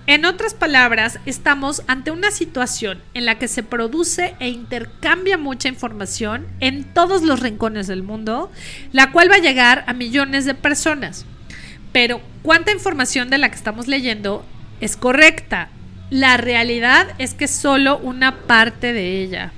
En 0.07 0.25
otras 0.25 0.55
palabras, 0.55 1.19
estamos 1.25 1.83
ante 1.87 2.11
una 2.11 2.31
situación 2.31 3.01
en 3.13 3.25
la 3.25 3.37
que 3.37 3.47
se 3.47 3.61
produce 3.61 4.33
e 4.39 4.49
intercambia 4.49 5.37
mucha 5.37 5.69
información 5.69 6.47
en 6.59 6.83
todos 6.83 7.21
los 7.21 7.39
rincones 7.39 7.87
del 7.87 8.01
mundo, 8.01 8.51
la 8.91 9.11
cual 9.11 9.29
va 9.29 9.35
a 9.35 9.41
llegar 9.41 9.83
a 9.87 9.93
millones 9.93 10.45
de 10.45 10.55
personas. 10.55 11.25
Pero, 11.93 12.19
¿cuánta 12.41 12.71
información 12.71 13.29
de 13.29 13.37
la 13.37 13.49
que 13.49 13.55
estamos 13.55 13.87
leyendo 13.87 14.43
es 14.79 14.97
correcta? 14.97 15.69
La 16.09 16.35
realidad 16.35 17.07
es 17.19 17.33
que 17.35 17.47
solo 17.47 17.97
una 17.99 18.39
parte 18.47 18.93
de 18.93 19.21
ella. 19.21 19.53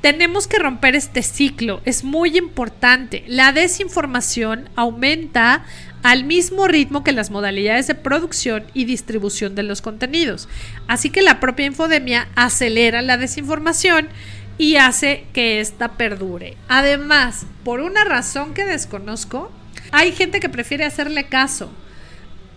Tenemos 0.00 0.46
que 0.46 0.58
romper 0.58 0.94
este 0.94 1.22
ciclo, 1.22 1.82
es 1.84 2.04
muy 2.04 2.38
importante. 2.38 3.22
La 3.26 3.52
desinformación 3.52 4.70
aumenta 4.74 5.64
al 6.02 6.24
mismo 6.24 6.66
ritmo 6.66 7.04
que 7.04 7.12
las 7.12 7.30
modalidades 7.30 7.86
de 7.86 7.94
producción 7.94 8.64
y 8.72 8.86
distribución 8.86 9.54
de 9.54 9.62
los 9.62 9.82
contenidos. 9.82 10.48
Así 10.88 11.10
que 11.10 11.20
la 11.20 11.38
propia 11.38 11.66
infodemia 11.66 12.28
acelera 12.34 13.02
la 13.02 13.18
desinformación 13.18 14.08
y 14.56 14.76
hace 14.76 15.26
que 15.34 15.60
ésta 15.60 15.92
perdure. 15.92 16.56
Además, 16.68 17.46
por 17.64 17.80
una 17.80 18.04
razón 18.04 18.54
que 18.54 18.64
desconozco, 18.64 19.52
hay 19.92 20.12
gente 20.12 20.40
que 20.40 20.48
prefiere 20.48 20.84
hacerle 20.84 21.24
caso 21.24 21.70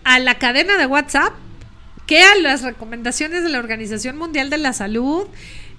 a 0.04 0.18
la 0.18 0.38
cadena 0.38 0.76
de 0.76 0.86
WhatsApp 0.86 1.32
que 2.06 2.22
a 2.22 2.34
las 2.36 2.62
recomendaciones 2.62 3.42
de 3.42 3.48
la 3.48 3.58
Organización 3.58 4.16
Mundial 4.16 4.50
de 4.50 4.58
la 4.58 4.72
Salud 4.72 5.26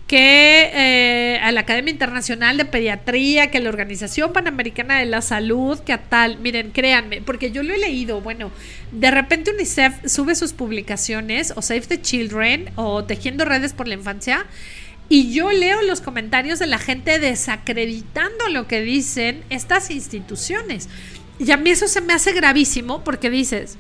que 0.08 0.70
eh, 0.74 1.40
a 1.42 1.52
la 1.52 1.62
Academia 1.62 1.92
Internacional 1.92 2.58
de 2.58 2.66
Pediatría, 2.66 3.50
que 3.50 3.60
la 3.60 3.70
Organización 3.70 4.34
Panamericana 4.34 5.00
de 5.00 5.06
la 5.06 5.22
Salud, 5.22 5.80
que 5.80 5.94
a 5.94 6.04
tal, 6.04 6.38
miren, 6.40 6.72
créanme, 6.72 7.22
porque 7.22 7.52
yo 7.52 7.64
lo 7.64 7.74
he 7.74 7.80
leído, 7.80 8.22
bueno, 8.22 8.52
de 8.92 9.10
repente 9.10 9.52
UNICEF 9.52 10.06
sube 10.06 10.36
sus 10.36 10.54
publicaciones, 10.54 11.54
o 11.56 11.62
Save 11.64 11.82
the 11.82 12.02
Children, 12.02 12.70
o 12.76 13.04
Tejiendo 13.04 13.46
Redes 13.46 13.74
por 13.74 13.88
la 13.88 13.96
Infancia, 13.96 14.46
y 15.10 15.34
yo 15.34 15.52
leo 15.52 15.82
los 15.82 16.02
comentarios 16.02 16.60
de 16.60 16.68
la 16.68 16.78
gente 16.78 17.18
desacreditando 17.18 18.50
lo 18.50 18.68
que 18.68 18.82
dicen 18.82 19.44
estas 19.50 19.90
instituciones. 19.90 20.88
Y 21.40 21.52
a 21.52 21.58
mí 21.58 21.72
eso 21.72 21.88
se 21.88 22.02
me 22.02 22.14
hace 22.14 22.32
gravísimo 22.32 23.04
porque 23.04 23.30
dices, 23.30 23.78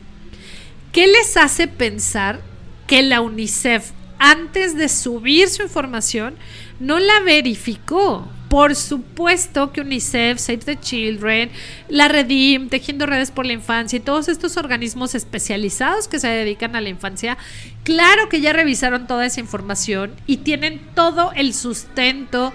¿qué 0.91 1.07
les 1.07 1.37
hace 1.37 1.67
pensar 1.67 2.41
que 2.87 3.01
la 3.01 3.21
UNICEF 3.21 3.91
antes 4.19 4.75
de 4.75 4.89
subir 4.89 5.49
su 5.49 5.63
información, 5.63 6.35
no 6.79 6.99
la 6.99 7.19
verificó. 7.21 8.27
Por 8.49 8.75
supuesto 8.75 9.73
que 9.73 9.81
UNICEF, 9.81 10.39
Save 10.39 10.59
the 10.59 10.79
Children, 10.79 11.49
la 11.89 12.07
Redim, 12.07 12.69
Tejiendo 12.69 13.05
Redes 13.05 13.31
por 13.31 13.45
la 13.45 13.53
Infancia 13.53 13.97
y 13.97 14.01
todos 14.01 14.29
estos 14.29 14.55
organismos 14.55 15.15
especializados 15.15 16.07
que 16.07 16.19
se 16.19 16.27
dedican 16.27 16.75
a 16.75 16.81
la 16.81 16.89
infancia, 16.89 17.37
claro 17.83 18.29
que 18.29 18.41
ya 18.41 18.53
revisaron 18.53 19.07
toda 19.07 19.25
esa 19.25 19.41
información 19.41 20.13
y 20.25 20.37
tienen 20.37 20.79
todo 20.93 21.31
el 21.33 21.53
sustento 21.53 22.53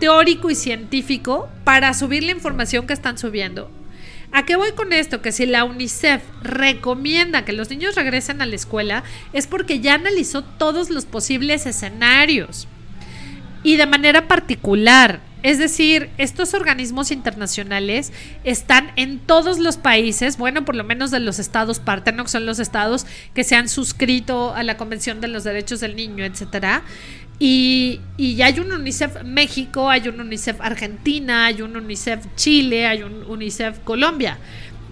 teórico 0.00 0.50
y 0.50 0.54
científico 0.54 1.48
para 1.64 1.94
subir 1.94 2.24
la 2.24 2.32
información 2.32 2.86
que 2.86 2.92
están 2.92 3.16
subiendo. 3.16 3.77
¿A 4.32 4.44
qué 4.44 4.56
voy 4.56 4.72
con 4.72 4.92
esto? 4.92 5.22
Que 5.22 5.32
si 5.32 5.46
la 5.46 5.64
UNICEF 5.64 6.22
recomienda 6.42 7.44
que 7.44 7.52
los 7.52 7.70
niños 7.70 7.94
regresen 7.94 8.42
a 8.42 8.46
la 8.46 8.56
escuela 8.56 9.02
es 9.32 9.46
porque 9.46 9.80
ya 9.80 9.94
analizó 9.94 10.44
todos 10.44 10.90
los 10.90 11.06
posibles 11.06 11.66
escenarios 11.66 12.68
y 13.62 13.76
de 13.76 13.86
manera 13.86 14.28
particular. 14.28 15.20
Es 15.42 15.58
decir, 15.58 16.10
estos 16.18 16.52
organismos 16.54 17.10
internacionales 17.10 18.12
están 18.44 18.90
en 18.96 19.18
todos 19.20 19.58
los 19.58 19.76
países, 19.76 20.36
bueno, 20.36 20.64
por 20.64 20.74
lo 20.74 20.84
menos 20.84 21.10
de 21.10 21.20
los 21.20 21.38
estados 21.38 21.78
Partenox 21.78 22.32
son 22.32 22.44
los 22.44 22.58
estados 22.58 23.06
que 23.34 23.44
se 23.44 23.54
han 23.54 23.68
suscrito 23.68 24.54
a 24.54 24.62
la 24.62 24.76
Convención 24.76 25.20
de 25.20 25.28
los 25.28 25.44
Derechos 25.44 25.80
del 25.80 25.94
Niño, 25.94 26.24
etcétera. 26.24 26.82
Y, 27.40 28.00
y, 28.16 28.42
hay 28.42 28.58
un 28.58 28.72
UNICEF 28.72 29.22
México, 29.22 29.88
hay 29.88 30.08
un 30.08 30.20
UNICEF 30.20 30.60
Argentina, 30.60 31.46
hay 31.46 31.62
un 31.62 31.76
UNICEF 31.76 32.26
Chile, 32.34 32.86
hay 32.86 33.04
un 33.04 33.22
UNICEF 33.28 33.78
Colombia. 33.84 34.38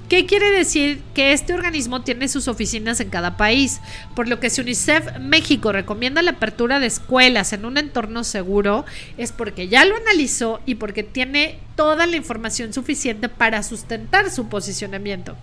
¿Qué 0.09 0.25
quiere 0.25 0.51
decir? 0.51 1.03
Que 1.15 1.33
este 1.33 1.53
organismo 1.53 2.03
tiene 2.03 2.29
sus 2.29 2.47
oficinas 2.47 3.01
en 3.01 3.11
cada 3.11 3.37
país, 3.37 3.81
por 4.15 4.29
lo 4.29 4.39
que 4.39 4.51
si 4.51 4.61
UNICEF 4.61 5.19
México 5.19 5.73
recomienda 5.73 6.23
la 6.23 6.33
apertura 6.33 6.79
de 6.79 6.87
escuelas 6.87 7.53
en 7.53 7.65
un 7.65 7.77
entorno 7.77 8.23
seguro, 8.23 8.85
es 9.17 9.33
porque 9.33 9.67
ya 9.67 9.85
lo 9.85 9.97
analizó 9.97 10.61
y 10.65 10.77
porque 10.77 11.03
tiene 11.03 11.59
toda 11.75 12.07
la 12.07 12.15
información 12.15 12.73
suficiente 12.73 13.29
para 13.29 13.65
sustentar 13.65 14.31
su 14.31 14.49
posicionamiento. 14.49 15.37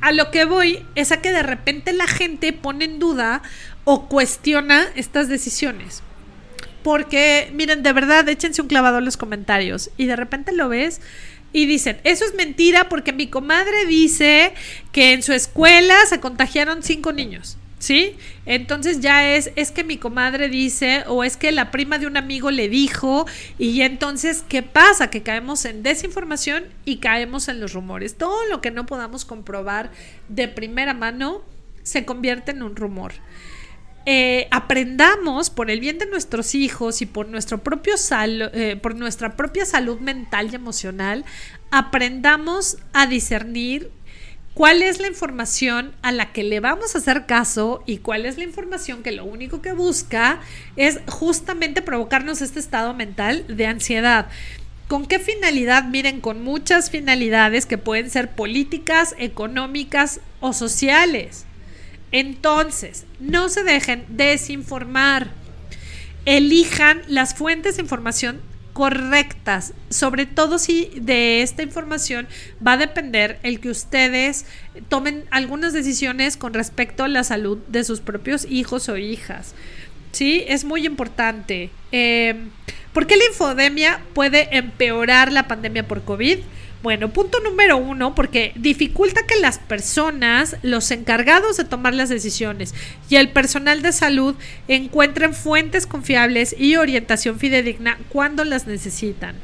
A 0.00 0.10
lo 0.10 0.32
que 0.32 0.44
voy 0.44 0.84
es 0.96 1.12
a 1.12 1.20
que 1.20 1.30
de 1.30 1.44
repente 1.44 1.92
la 1.92 2.08
gente 2.08 2.52
pone 2.52 2.86
en 2.86 2.98
duda 2.98 3.42
o 3.84 4.08
cuestiona 4.08 4.86
estas 4.96 5.28
decisiones. 5.28 6.02
porque, 6.82 7.50
miren, 7.52 7.82
de 7.82 7.92
verdad, 7.92 8.26
échense 8.28 8.62
un 8.62 8.68
clavado 8.68 8.98
en 8.98 9.04
los 9.04 9.16
comentarios 9.16 9.90
y 9.98 10.06
de 10.06 10.16
repente 10.16 10.52
lo 10.52 10.68
ves 10.68 11.02
y 11.52 11.66
dicen, 11.66 12.00
eso 12.04 12.24
es 12.24 12.34
mentira 12.34 12.88
porque 12.88 13.12
mi 13.12 13.26
comadre 13.28 13.86
dice 13.86 14.52
que 14.92 15.12
en 15.12 15.22
su 15.22 15.32
escuela 15.32 15.96
se 16.06 16.20
contagiaron 16.20 16.82
cinco 16.82 17.12
niños. 17.12 17.56
¿Sí? 17.80 18.16
Entonces 18.44 18.98
ya 18.98 19.36
es, 19.36 19.52
es 19.54 19.70
que 19.70 19.84
mi 19.84 19.98
comadre 19.98 20.48
dice 20.48 21.04
o 21.06 21.22
es 21.22 21.36
que 21.36 21.52
la 21.52 21.70
prima 21.70 21.98
de 21.98 22.08
un 22.08 22.16
amigo 22.16 22.50
le 22.50 22.68
dijo 22.68 23.24
y 23.56 23.82
entonces, 23.82 24.44
¿qué 24.48 24.64
pasa? 24.64 25.10
Que 25.10 25.22
caemos 25.22 25.64
en 25.64 25.84
desinformación 25.84 26.64
y 26.84 26.96
caemos 26.96 27.46
en 27.46 27.60
los 27.60 27.74
rumores. 27.74 28.18
Todo 28.18 28.46
lo 28.46 28.60
que 28.60 28.72
no 28.72 28.84
podamos 28.84 29.24
comprobar 29.24 29.92
de 30.28 30.48
primera 30.48 30.92
mano 30.92 31.44
se 31.84 32.04
convierte 32.04 32.50
en 32.50 32.64
un 32.64 32.74
rumor. 32.74 33.12
Eh, 34.10 34.48
aprendamos 34.50 35.50
por 35.50 35.70
el 35.70 35.80
bien 35.80 35.98
de 35.98 36.06
nuestros 36.06 36.54
hijos 36.54 37.02
y 37.02 37.06
por, 37.06 37.28
nuestro 37.28 37.58
propio 37.58 37.94
eh, 38.10 38.78
por 38.80 38.94
nuestra 38.94 39.36
propia 39.36 39.66
salud 39.66 40.00
mental 40.00 40.48
y 40.50 40.54
emocional, 40.54 41.26
aprendamos 41.70 42.78
a 42.94 43.06
discernir 43.06 43.90
cuál 44.54 44.82
es 44.82 44.98
la 44.98 45.08
información 45.08 45.92
a 46.00 46.10
la 46.10 46.32
que 46.32 46.42
le 46.42 46.58
vamos 46.58 46.94
a 46.94 46.98
hacer 47.00 47.26
caso 47.26 47.82
y 47.84 47.98
cuál 47.98 48.24
es 48.24 48.38
la 48.38 48.44
información 48.44 49.02
que 49.02 49.12
lo 49.12 49.26
único 49.26 49.60
que 49.60 49.72
busca 49.72 50.40
es 50.76 51.00
justamente 51.06 51.82
provocarnos 51.82 52.40
este 52.40 52.60
estado 52.60 52.94
mental 52.94 53.44
de 53.46 53.66
ansiedad. 53.66 54.28
¿Con 54.86 55.04
qué 55.04 55.18
finalidad? 55.18 55.84
Miren, 55.84 56.22
con 56.22 56.42
muchas 56.42 56.88
finalidades 56.88 57.66
que 57.66 57.76
pueden 57.76 58.08
ser 58.08 58.30
políticas, 58.30 59.14
económicas 59.18 60.20
o 60.40 60.54
sociales. 60.54 61.44
Entonces, 62.12 63.04
no 63.20 63.48
se 63.48 63.64
dejen 63.64 64.04
desinformar. 64.08 65.28
Elijan 66.24 67.02
las 67.08 67.34
fuentes 67.34 67.76
de 67.76 67.82
información 67.82 68.40
correctas, 68.78 69.74
sobre 69.90 70.24
todo 70.24 70.58
si 70.60 70.92
de 70.94 71.42
esta 71.42 71.64
información 71.64 72.28
va 72.64 72.74
a 72.74 72.76
depender 72.76 73.40
el 73.42 73.58
que 73.58 73.70
ustedes 73.70 74.46
tomen 74.88 75.24
algunas 75.30 75.72
decisiones 75.72 76.36
con 76.36 76.54
respecto 76.54 77.02
a 77.02 77.08
la 77.08 77.24
salud 77.24 77.58
de 77.66 77.82
sus 77.82 77.98
propios 77.98 78.46
hijos 78.48 78.88
o 78.88 78.96
hijas. 78.96 79.56
Sí, 80.12 80.44
es 80.46 80.64
muy 80.64 80.86
importante. 80.86 81.70
Eh, 81.90 82.36
¿Por 82.92 83.08
qué 83.08 83.16
la 83.16 83.26
infodemia 83.26 84.00
puede 84.14 84.56
empeorar 84.56 85.32
la 85.32 85.48
pandemia 85.48 85.86
por 85.86 86.04
COVID? 86.04 86.38
Bueno, 86.82 87.12
punto 87.12 87.40
número 87.40 87.76
uno, 87.76 88.14
porque 88.14 88.52
dificulta 88.54 89.26
que 89.26 89.40
las 89.40 89.58
personas, 89.58 90.56
los 90.62 90.92
encargados 90.92 91.56
de 91.56 91.64
tomar 91.64 91.92
las 91.92 92.08
decisiones 92.08 92.72
y 93.10 93.16
el 93.16 93.30
personal 93.30 93.82
de 93.82 93.92
salud 93.92 94.36
encuentren 94.68 95.34
fuentes 95.34 95.88
confiables 95.88 96.54
y 96.56 96.76
orientación 96.76 97.40
fidedigna 97.40 97.98
cuando 98.10 98.44
las 98.44 98.68
necesitan. 98.68 99.34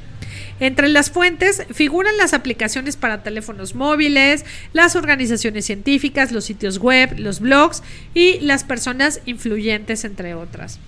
Entre 0.61 0.89
las 0.89 1.11
fuentes 1.11 1.65
figuran 1.73 2.17
las 2.17 2.35
aplicaciones 2.35 2.97
para 2.97 3.25
teléfonos 3.25 3.75
móviles, 3.75 4.45
las 4.73 4.95
organizaciones 4.95 5.65
científicas, 5.65 6.31
los 6.31 6.45
sitios 6.45 6.79
web, 6.79 7.19
los 7.19 7.41
blogs 7.41 7.83
y 8.15 8.39
las 8.41 8.63
personas 8.63 9.21
influyentes, 9.27 10.05
entre 10.05 10.35
otras. 10.35 10.79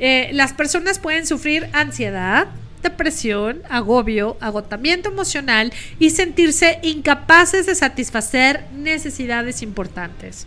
Eh, 0.00 0.30
las 0.32 0.52
personas 0.52 0.98
pueden 0.98 1.26
sufrir 1.26 1.68
ansiedad, 1.72 2.48
depresión, 2.82 3.62
agobio, 3.68 4.36
agotamiento 4.40 5.08
emocional 5.08 5.72
y 5.98 6.10
sentirse 6.10 6.78
incapaces 6.82 7.66
de 7.66 7.74
satisfacer 7.74 8.64
necesidades 8.72 9.62
importantes. 9.62 10.46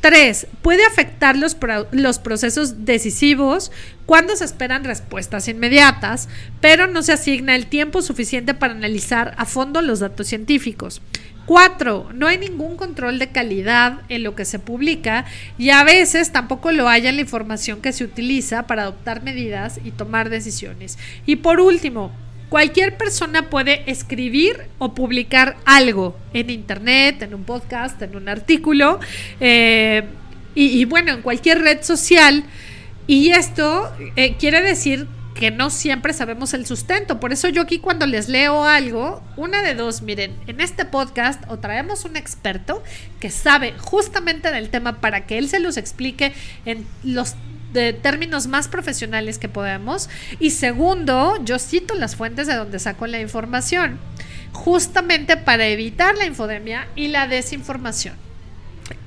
3. 0.00 0.46
Puede 0.62 0.84
afectar 0.86 1.36
los, 1.36 1.56
los, 1.92 2.18
procesos 2.18 2.86
decisivos 2.86 3.70
cuando 4.06 4.34
se 4.34 4.44
esperan 4.44 4.84
respuestas 4.84 5.46
inmediatas, 5.48 6.28
pero 6.60 6.86
no 6.86 7.02
se 7.02 7.12
asigna 7.12 7.54
el 7.54 7.66
tiempo 7.66 8.00
suficiente 8.00 8.54
para 8.54 8.72
analizar 8.72 9.34
a 9.36 9.44
fondo 9.44 9.82
los 9.82 10.00
datos 10.00 10.26
científicos. 10.26 11.02
Cuatro, 11.46 12.08
no 12.14 12.28
hay 12.28 12.38
ningún 12.38 12.76
control 12.76 13.18
de 13.18 13.30
calidad 13.30 14.02
en 14.08 14.22
lo 14.22 14.36
que 14.36 14.44
se 14.44 14.58
publica 14.58 15.24
y 15.58 15.70
a 15.70 15.82
veces 15.82 16.30
tampoco 16.30 16.70
lo 16.70 16.88
hay 16.88 17.06
en 17.06 17.16
la 17.16 17.22
información 17.22 17.80
que 17.80 17.92
se 17.92 18.04
utiliza 18.04 18.66
para 18.66 18.82
adoptar 18.82 19.22
medidas 19.22 19.80
y 19.84 19.90
tomar 19.90 20.30
decisiones. 20.30 20.98
Y 21.26 21.36
por 21.36 21.60
último, 21.60 22.12
cualquier 22.50 22.96
persona 22.96 23.48
puede 23.48 23.90
escribir 23.90 24.66
o 24.78 24.94
publicar 24.94 25.56
algo 25.64 26.16
en 26.34 26.50
internet, 26.50 27.22
en 27.22 27.34
un 27.34 27.44
podcast, 27.44 28.00
en 28.02 28.16
un 28.16 28.28
artículo 28.28 29.00
eh, 29.40 30.04
y, 30.54 30.84
bueno, 30.84 31.12
en 31.12 31.22
cualquier 31.22 31.60
red 31.62 31.82
social. 31.82 32.44
Y 33.06 33.30
esto 33.30 33.90
eh, 34.16 34.36
quiere 34.36 34.60
decir 34.62 35.06
que 35.34 35.50
no 35.50 35.70
siempre 35.70 36.12
sabemos 36.12 36.54
el 36.54 36.66
sustento. 36.66 37.20
Por 37.20 37.32
eso 37.32 37.48
yo 37.48 37.62
aquí 37.62 37.78
cuando 37.78 38.06
les 38.06 38.28
leo 38.28 38.64
algo, 38.64 39.22
una 39.36 39.62
de 39.62 39.74
dos, 39.74 40.02
miren, 40.02 40.36
en 40.46 40.60
este 40.60 40.84
podcast 40.84 41.42
o 41.48 41.58
traemos 41.58 42.04
un 42.04 42.16
experto 42.16 42.82
que 43.20 43.30
sabe 43.30 43.74
justamente 43.78 44.50
del 44.50 44.70
tema 44.70 45.00
para 45.00 45.26
que 45.26 45.38
él 45.38 45.48
se 45.48 45.60
los 45.60 45.76
explique 45.76 46.32
en 46.64 46.86
los 47.04 47.34
términos 48.02 48.46
más 48.48 48.68
profesionales 48.68 49.38
que 49.38 49.48
podemos. 49.48 50.08
Y 50.40 50.50
segundo, 50.50 51.42
yo 51.44 51.58
cito 51.58 51.94
las 51.94 52.16
fuentes 52.16 52.46
de 52.46 52.56
donde 52.56 52.78
saco 52.78 53.06
la 53.06 53.20
información, 53.20 53.98
justamente 54.52 55.36
para 55.36 55.66
evitar 55.66 56.16
la 56.16 56.26
infodemia 56.26 56.88
y 56.96 57.08
la 57.08 57.28
desinformación. 57.28 58.29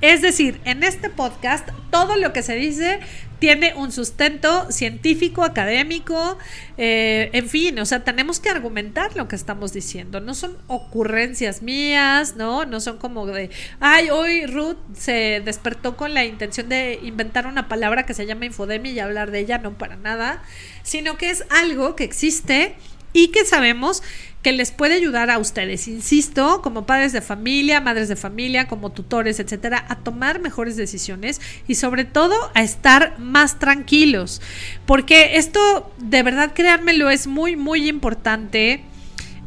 Es 0.00 0.22
decir, 0.22 0.60
en 0.64 0.82
este 0.82 1.10
podcast 1.10 1.68
todo 1.90 2.16
lo 2.16 2.32
que 2.32 2.42
se 2.42 2.54
dice 2.54 3.00
tiene 3.38 3.74
un 3.74 3.92
sustento 3.92 4.70
científico, 4.72 5.44
académico, 5.44 6.38
eh, 6.78 7.28
en 7.34 7.48
fin, 7.48 7.78
o 7.78 7.84
sea, 7.84 8.02
tenemos 8.02 8.40
que 8.40 8.48
argumentar 8.48 9.16
lo 9.16 9.28
que 9.28 9.36
estamos 9.36 9.72
diciendo. 9.72 10.20
No 10.20 10.34
son 10.34 10.56
ocurrencias 10.66 11.60
mías, 11.60 12.36
¿no? 12.36 12.64
No 12.64 12.80
son 12.80 12.96
como 12.96 13.26
de, 13.26 13.50
ay, 13.80 14.08
hoy 14.08 14.46
Ruth 14.46 14.78
se 14.96 15.42
despertó 15.44 15.96
con 15.96 16.14
la 16.14 16.24
intención 16.24 16.68
de 16.68 16.98
inventar 17.02 17.46
una 17.46 17.68
palabra 17.68 18.06
que 18.06 18.14
se 18.14 18.24
llama 18.24 18.46
infodemia 18.46 18.92
y 18.92 18.98
hablar 19.00 19.30
de 19.30 19.40
ella, 19.40 19.58
no 19.58 19.76
para 19.76 19.96
nada, 19.96 20.42
sino 20.82 21.18
que 21.18 21.28
es 21.28 21.44
algo 21.50 21.96
que 21.96 22.04
existe 22.04 22.76
y 23.14 23.28
que 23.28 23.46
sabemos 23.46 24.02
que 24.42 24.52
les 24.52 24.72
puede 24.72 24.94
ayudar 24.94 25.30
a 25.30 25.38
ustedes, 25.38 25.88
insisto, 25.88 26.60
como 26.60 26.84
padres 26.84 27.14
de 27.14 27.22
familia, 27.22 27.80
madres 27.80 28.10
de 28.10 28.16
familia, 28.16 28.68
como 28.68 28.92
tutores, 28.92 29.40
etcétera, 29.40 29.86
a 29.88 30.00
tomar 30.00 30.38
mejores 30.38 30.76
decisiones 30.76 31.40
y 31.66 31.76
sobre 31.76 32.04
todo 32.04 32.34
a 32.52 32.62
estar 32.62 33.18
más 33.18 33.58
tranquilos. 33.58 34.42
Porque 34.84 35.38
esto, 35.38 35.90
de 35.96 36.22
verdad, 36.22 36.52
créanmelo, 36.54 37.08
es 37.08 37.26
muy, 37.26 37.56
muy 37.56 37.88
importante. 37.88 38.82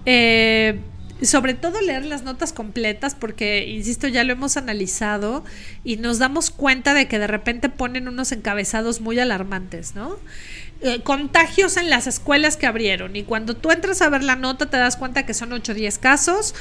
Eh, 0.08 0.80
sobre 1.22 1.54
todo 1.56 1.82
leer 1.82 2.06
las 2.06 2.24
notas 2.24 2.54
completas 2.54 3.16
porque, 3.16 3.68
insisto, 3.68 4.08
ya 4.08 4.24
lo 4.24 4.34
hemos 4.34 4.58
analizado 4.58 5.44
y 5.84 5.98
nos 5.98 6.20
damos 6.20 6.52
cuenta 6.52 6.94
de 6.94 7.08
que 7.08 7.18
de 7.20 7.28
repente 7.28 7.70
ponen 7.70 8.08
unos 8.08 8.32
encabezados 8.32 9.02
muy 9.02 9.20
alarmantes, 9.20 9.96
¿no? 9.96 10.18
Eh, 10.80 11.02
contagios 11.02 11.76
en 11.78 11.90
las 11.90 12.06
escuelas 12.06 12.56
que 12.56 12.68
abrieron. 12.68 13.16
Y 13.16 13.24
cuando 13.24 13.56
tú 13.56 13.72
entras 13.72 14.02
a 14.04 14.10
ver 14.10 14.24
la 14.24 14.36
nota 14.36 14.70
te 14.70 14.78
das 14.78 14.96
cuenta 14.96 15.26
que 15.26 15.34
son 15.34 15.52
8 15.52 15.72
o 15.72 15.76
10 15.76 15.98
casos, 15.98 16.54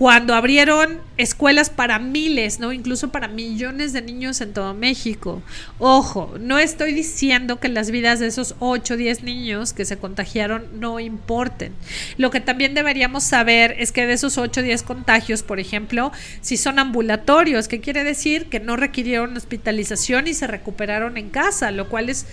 cuando 0.00 0.34
abrieron 0.34 0.98
escuelas 1.18 1.68
para 1.68 1.98
miles, 1.98 2.58
¿no? 2.58 2.72
Incluso 2.72 3.12
para 3.12 3.28
millones 3.28 3.92
de 3.92 4.00
niños 4.00 4.40
en 4.40 4.54
todo 4.54 4.72
México. 4.72 5.42
Ojo, 5.78 6.36
no 6.40 6.58
estoy 6.58 6.94
diciendo 6.94 7.60
que 7.60 7.68
las 7.68 7.90
vidas 7.90 8.18
de 8.18 8.26
esos 8.28 8.54
8 8.60 8.94
o 8.94 8.96
10 8.96 9.24
niños 9.24 9.74
que 9.74 9.84
se 9.84 9.98
contagiaron 9.98 10.64
no 10.80 11.00
importen. 11.00 11.74
Lo 12.16 12.30
que 12.30 12.40
también 12.40 12.72
deberíamos 12.72 13.24
saber 13.24 13.76
es 13.78 13.92
que 13.92 14.06
de 14.06 14.14
esos 14.14 14.38
8 14.38 14.60
o 14.60 14.62
10 14.62 14.82
contagios, 14.84 15.42
por 15.42 15.60
ejemplo, 15.60 16.12
si 16.40 16.56
son 16.56 16.78
ambulatorios, 16.78 17.68
¿qué 17.68 17.82
quiere 17.82 18.02
decir? 18.02 18.46
Que 18.46 18.58
no 18.58 18.76
requirieron 18.76 19.36
hospitalización 19.36 20.28
y 20.28 20.32
se 20.32 20.46
recuperaron 20.46 21.18
en 21.18 21.28
casa, 21.28 21.72
lo 21.72 21.90
cual 21.90 22.08
es 22.08 22.24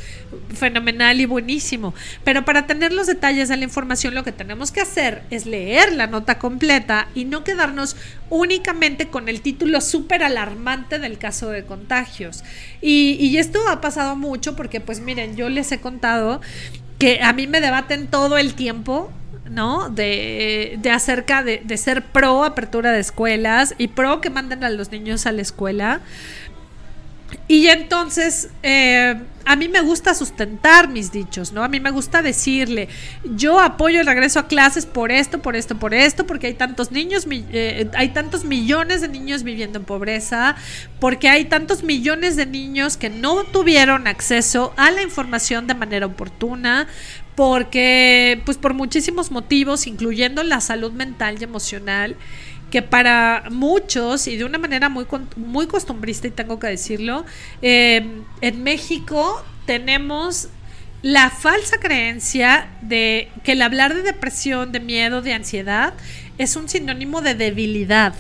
fenomenal 0.56 1.20
y 1.20 1.26
buenísimo. 1.26 1.94
Pero 2.24 2.46
para 2.46 2.66
tener 2.66 2.94
los 2.94 3.08
detalles 3.08 3.50
de 3.50 3.58
la 3.58 3.66
información, 3.66 4.16
lo 4.16 4.24
que 4.24 4.32
tenemos 4.32 4.72
que 4.72 4.80
hacer 4.80 5.24
es 5.32 5.46
leer 5.46 5.92
la 5.92 6.08
nota 6.08 6.40
completa 6.40 7.10
y 7.14 7.26
no 7.26 7.44
quedarnos 7.58 7.96
únicamente 8.30 9.08
con 9.08 9.30
el 9.30 9.42
título 9.42 9.82
súper 9.82 10.24
alarmante 10.24 11.00
del 11.00 11.18
caso 11.18 11.50
de 11.50 11.66
contagios. 11.66 12.44
Y, 12.82 13.36
esto 13.38 13.60
ha 13.68 13.82
pasado 13.82 14.16
mucho 14.16 14.56
porque, 14.56 14.80
pues 14.80 15.00
miren, 15.00 15.36
yo 15.36 15.50
les 15.50 15.72
he 15.72 15.80
contado 15.80 16.40
que 17.00 17.22
a 17.22 17.34
mí 17.34 17.48
me 17.48 17.62
debaten 17.62 18.08
todo 18.08 18.38
el 18.38 18.54
tiempo 18.54 19.12
¿no? 19.50 19.90
De, 19.90 20.78
de 20.82 20.92
acerca 20.92 21.42
de, 21.42 21.78
ser 21.78 22.04
pro 22.04 22.44
apertura 22.44 22.92
de 22.92 23.00
escuelas 23.00 23.76
y 23.78 23.88
pro 23.88 24.20
que 24.20 24.30
manden 24.30 24.64
a 24.64 24.70
los 24.70 24.92
niños 24.92 25.26
a 25.26 25.32
la 25.32 25.42
escuela. 25.42 26.02
Y 27.48 27.68
entonces, 27.68 28.50
eh, 28.64 29.16
a 29.46 29.56
mí 29.56 29.70
me 29.70 29.82
gusta 29.82 30.14
sustentar 30.14 30.90
mis 30.90 31.12
dichos, 31.12 31.54
¿no? 31.54 31.64
A 31.64 31.70
mí 31.70 31.80
me 31.80 31.92
gusta 31.92 32.22
decirle, 32.22 32.90
yo 33.24 33.60
apoyo 33.60 34.02
el 34.02 34.06
regreso 34.06 34.40
a 34.40 34.48
clases 34.48 34.86
por 34.86 35.12
esto, 35.12 35.42
por 35.42 35.56
esto, 35.56 35.78
por 35.78 35.94
esto, 35.94 36.28
porque 36.28 36.48
hay 36.48 36.54
tantos 36.54 36.92
niños, 36.92 37.26
eh, 37.30 37.90
hay 37.96 38.10
tantos 38.10 38.44
millones 38.44 39.02
de 39.02 39.08
niños 39.08 39.44
viviendo 39.44 39.80
en 39.80 39.86
pobreza, 39.86 40.56
porque 41.00 41.30
hay 41.30 41.46
tantos 41.46 41.84
millones 41.84 42.36
de 42.36 42.46
niños 42.46 42.98
que 42.98 43.10
no 43.10 43.44
tuvieron 43.46 44.08
acceso 44.08 44.74
a 44.76 44.92
la 44.92 45.02
información 45.02 45.68
de 45.68 45.76
manera 45.76 46.06
oportuna, 46.06 46.88
porque, 47.36 48.42
pues 48.46 48.58
por 48.58 48.74
muchísimos 48.74 49.32
motivos, 49.32 49.88
incluyendo 49.88 50.44
la 50.44 50.60
salud 50.60 50.92
mental 50.92 51.38
y 51.40 51.44
emocional 51.44 52.16
que 52.72 52.82
para 52.82 53.46
muchos, 53.50 54.28
y 54.28 54.38
de 54.38 54.44
una 54.44 54.58
manera 54.58 54.90
muy, 54.90 55.06
muy 55.36 55.68
costumbrista, 55.68 56.28
y 56.28 56.32
tengo 56.32 56.60
que 56.60 56.68
decirlo, 56.68 57.26
em, 57.62 58.24
en 58.42 58.64
México 58.64 59.44
tenemos 59.66 60.50
la 61.02 61.30
falsa 61.30 61.78
creencia 61.80 62.68
de 62.82 63.30
que 63.44 63.54
el 63.54 63.62
hablar 63.62 63.94
de 63.94 64.02
depresión, 64.02 64.72
de 64.72 64.80
miedo, 64.80 65.22
de 65.22 65.34
ansiedad 65.34 65.94
es 66.38 66.56
un 66.56 66.68
sinónimo 66.68 67.22
de 67.22 67.36
debilidad 67.36 68.14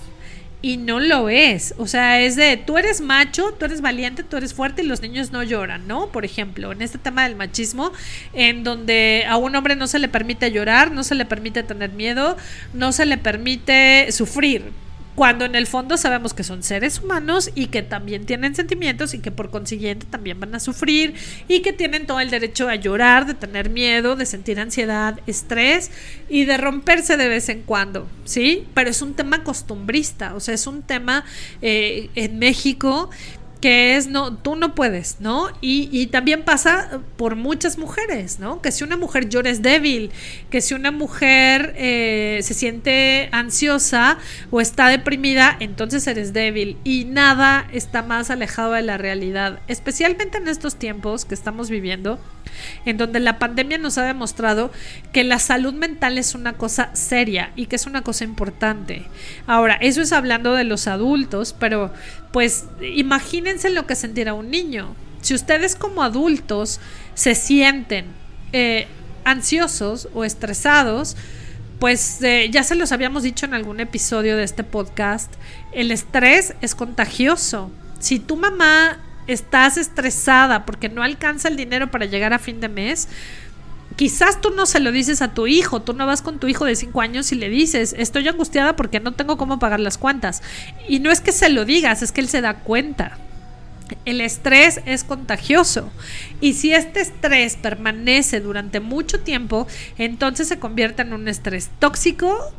y 0.61 0.77
no 0.77 0.99
lo 0.99 1.29
es. 1.29 1.75
O 1.77 1.87
sea, 1.87 2.21
es 2.21 2.35
de 2.35 2.57
tú 2.57 2.77
eres 2.77 3.01
macho, 3.01 3.53
tú 3.53 3.65
eres 3.65 3.81
valiente, 3.81 4.23
tú 4.23 4.37
eres 4.37 4.53
fuerte 4.53 4.81
y 4.81 4.85
los 4.85 5.01
niños 5.01 5.31
no 5.31 5.43
lloran, 5.43 5.87
¿no? 5.87 6.07
Por 6.11 6.25
ejemplo, 6.25 6.71
en 6.71 6.81
este 6.81 6.97
tema 6.97 7.23
del 7.23 7.35
machismo, 7.35 7.91
en 8.33 8.63
donde 8.63 9.25
a 9.27 9.37
un 9.37 9.55
hombre 9.55 9.75
no 9.75 9.87
se 9.87 9.99
le 9.99 10.07
permite 10.07 10.51
llorar, 10.51 10.91
no 10.91 11.03
se 11.03 11.15
le 11.15 11.25
permite 11.25 11.63
tener 11.63 11.91
miedo, 11.91 12.37
no 12.73 12.91
se 12.91 13.05
le 13.05 13.17
permite 13.17 14.11
sufrir 14.11 14.71
cuando 15.17 15.45
en 15.45 15.55
el 15.55 15.65
fondo 15.65 15.97
sabemos 15.97 16.35
que 16.35 16.43
son 16.43 16.61
seres 16.61 16.99
humanos 16.99 17.49
y 17.55 17.65
que 17.67 17.81
también 17.81 18.27
tienen 18.27 18.53
sentimientos 18.53 19.15
y 19.15 19.19
que 19.19 19.31
por 19.31 19.49
consiguiente 19.49 20.05
también 20.07 20.39
van 20.39 20.53
a 20.53 20.59
sufrir 20.59 21.15
y 21.47 21.63
que 21.63 21.73
tienen 21.73 22.05
todo 22.05 22.19
el 22.19 22.29
derecho 22.29 22.69
a 22.69 22.75
llorar, 22.75 23.25
de 23.25 23.33
tener 23.33 23.71
miedo, 23.71 24.15
de 24.15 24.27
sentir 24.27 24.59
ansiedad, 24.59 25.19
estrés 25.25 25.89
y 26.29 26.45
de 26.45 26.57
romperse 26.57 27.17
de 27.17 27.29
vez 27.29 27.49
en 27.49 27.63
cuando, 27.63 28.07
¿sí? 28.25 28.67
Pero 28.75 28.91
es 28.91 29.01
un 29.01 29.15
tema 29.15 29.43
costumbrista, 29.43 30.35
o 30.35 30.39
sea, 30.39 30.53
es 30.53 30.67
un 30.67 30.83
tema 30.83 31.25
eh, 31.63 32.11
en 32.13 32.37
México 32.37 33.09
que 33.59 33.95
es 33.95 34.07
no, 34.07 34.35
tú 34.35 34.55
no 34.55 34.75
puedes, 34.75 35.17
¿no? 35.19 35.47
Y, 35.61 36.07
también 36.07 36.43
pasa 36.43 37.01
por 37.17 37.35
muchas 37.35 37.77
mujeres, 37.77 38.39
¿no? 38.39 38.61
Que 38.61 38.71
si 38.71 38.83
una 38.83 38.97
mujer 38.97 39.29
llora 39.29 39.49
es 39.49 39.61
débil, 39.61 40.11
que 40.49 40.61
si 40.61 40.73
una 40.73 40.91
mujer 40.91 41.73
eh, 41.77 42.39
se 42.43 42.53
siente 42.53 43.29
ansiosa 43.31 44.17
o 44.51 44.61
está 44.61 44.87
deprimida, 44.87 45.57
entonces 45.59 46.07
eres 46.07 46.33
débil. 46.33 46.77
Y 46.83 47.05
nada 47.05 47.67
está 47.73 48.03
más 48.03 48.29
alejado 48.29 48.73
de 48.73 48.83
la 48.83 48.97
realidad, 48.97 49.59
especialmente 49.67 50.37
en 50.37 50.47
estos 50.47 50.75
tiempos 50.75 51.25
que 51.25 51.33
estamos 51.33 51.69
viviendo, 51.69 52.19
en 52.85 52.97
donde 52.97 53.19
la 53.19 53.39
pandemia 53.39 53.77
nos 53.77 53.97
ha 53.97 54.05
demostrado 54.05 54.71
que 55.13 55.23
la 55.23 55.39
salud 55.39 55.73
mental 55.73 56.17
es 56.17 56.35
una 56.35 56.53
cosa 56.53 56.89
seria 56.93 57.51
y 57.55 57.67
que 57.67 57.75
es 57.75 57.85
una 57.85 58.01
cosa 58.01 58.23
importante. 58.23 59.05
Ahora, 59.45 59.75
eso 59.75 60.01
es 60.01 60.13
hablando 60.13 60.53
de 60.53 60.63
los 60.63 60.87
adultos, 60.87 61.55
pero 61.57 61.91
pues 62.31 62.65
imagínense 62.81 63.69
lo 63.69 63.87
que 63.87 63.95
sentirá 63.95 64.33
un 64.33 64.49
niño. 64.49 64.95
Si 65.21 65.33
ustedes 65.33 65.75
como 65.75 66.03
adultos 66.03 66.79
se 67.13 67.35
sienten 67.35 68.05
eh, 68.53 68.87
ansiosos 69.23 70.07
o 70.13 70.23
estresados, 70.23 71.17
pues 71.79 72.21
eh, 72.23 72.49
ya 72.51 72.63
se 72.63 72.75
los 72.75 72.91
habíamos 72.91 73.23
dicho 73.23 73.45
en 73.45 73.53
algún 73.53 73.79
episodio 73.79 74.37
de 74.37 74.43
este 74.43 74.63
podcast, 74.63 75.31
el 75.73 75.91
estrés 75.91 76.55
es 76.61 76.75
contagioso. 76.75 77.71
Si 77.99 78.19
tu 78.19 78.35
mamá 78.35 78.99
estás 79.27 79.77
estresada 79.77 80.65
porque 80.65 80.89
no 80.89 81.03
alcanza 81.03 81.47
el 81.47 81.55
dinero 81.55 81.91
para 81.91 82.05
llegar 82.05 82.33
a 82.33 82.39
fin 82.39 82.59
de 82.59 82.69
mes, 82.69 83.07
quizás 83.95 84.39
tú 84.41 84.51
no 84.51 84.65
se 84.65 84.79
lo 84.79 84.91
dices 84.91 85.21
a 85.21 85.33
tu 85.33 85.47
hijo, 85.47 85.81
tú 85.81 85.93
no 85.93 86.05
vas 86.05 86.21
con 86.21 86.39
tu 86.39 86.47
hijo 86.47 86.65
de 86.65 86.75
5 86.75 87.01
años 87.01 87.31
y 87.31 87.35
le 87.35 87.49
dices, 87.49 87.93
estoy 87.97 88.27
angustiada 88.27 88.75
porque 88.75 88.99
no 88.99 89.13
tengo 89.13 89.37
cómo 89.37 89.59
pagar 89.59 89.79
las 89.79 89.97
cuentas. 89.97 90.41
Y 90.87 90.99
no 90.99 91.11
es 91.11 91.19
que 91.19 91.31
se 91.31 91.49
lo 91.49 91.65
digas, 91.65 92.01
es 92.01 92.11
que 92.11 92.21
él 92.21 92.29
se 92.29 92.41
da 92.41 92.55
cuenta. 92.55 93.17
El 94.03 94.19
estrés 94.19 94.81
es 94.85 95.05
contagioso 95.05 95.89
y 96.41 96.53
si 96.53 96.73
este 96.73 96.99
estrés 96.99 97.55
permanece 97.55 98.41
durante 98.41 98.81
mucho 98.81 99.21
tiempo, 99.21 99.65
entonces 99.97 100.49
se 100.49 100.59
convierte 100.59 101.03
en 101.03 101.13
un 101.13 101.29
estrés 101.29 101.69
tóxico 101.79 102.53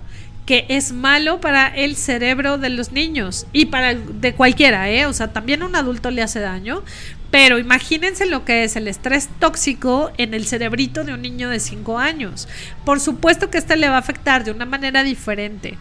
que 0.49 0.65
es 0.71 0.93
malo 0.93 1.43
para 1.43 1.67
el 1.67 1.95
cerebro 1.95 2.57
de 2.57 2.71
los 2.71 2.91
niños 2.91 3.47
y 3.53 3.67
para 3.67 3.93
de 3.95 4.33
cualquiera, 4.33 4.89
¿eh? 4.89 5.05
O 5.05 5.13
sea, 5.13 5.31
también 5.31 5.61
a 5.61 5.67
un 5.67 5.77
adulto 5.77 6.11
le 6.11 6.23
hace 6.23 6.41
daño, 6.41 6.83
pero 7.31 7.59
imagínense 7.59 8.25
lo 8.25 8.47
que 8.47 8.65
es 8.65 8.75
el 8.75 8.89
estrés 8.89 9.29
tóxico 9.41 10.11
en 10.17 10.33
el 10.33 10.47
cerebrito 10.47 11.05
de 11.05 11.13
un 11.13 11.21
niño 11.21 11.51
de 11.51 11.61
5 11.61 11.99
años. 11.99 12.49
Por 12.87 12.99
supuesto 12.99 13.51
que 13.51 13.59
este 13.59 13.77
le 13.77 13.91
va 13.91 13.97
a 13.97 13.99
afectar 13.99 14.43
de 14.43 14.51
una 14.51 14.65
manera 14.65 15.05
diferente. 15.05 15.77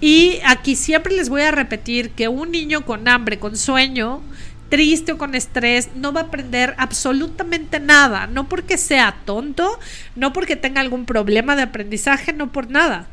Y 0.00 0.38
aquí 0.46 0.76
siempre 0.76 1.16
les 1.16 1.28
voy 1.28 1.42
a 1.42 1.50
repetir 1.50 2.10
que 2.10 2.28
un 2.28 2.52
niño 2.52 2.86
con 2.86 3.08
hambre, 3.08 3.40
con 3.40 3.56
sueño, 3.56 4.22
triste 4.68 5.10
o 5.10 5.18
con 5.18 5.34
estrés, 5.34 5.88
no 5.96 6.12
va 6.12 6.20
a 6.20 6.24
aprender 6.24 6.76
absolutamente 6.78 7.80
nada. 7.80 8.28
No 8.28 8.48
porque 8.48 8.78
sea 8.78 9.16
tonto, 9.24 9.80
no 10.14 10.32
porque 10.32 10.54
tenga 10.54 10.82
algún 10.82 11.04
problema 11.04 11.56
de 11.56 11.62
aprendizaje, 11.62 12.32
no 12.32 12.52
por 12.52 12.70
nada 12.70 13.08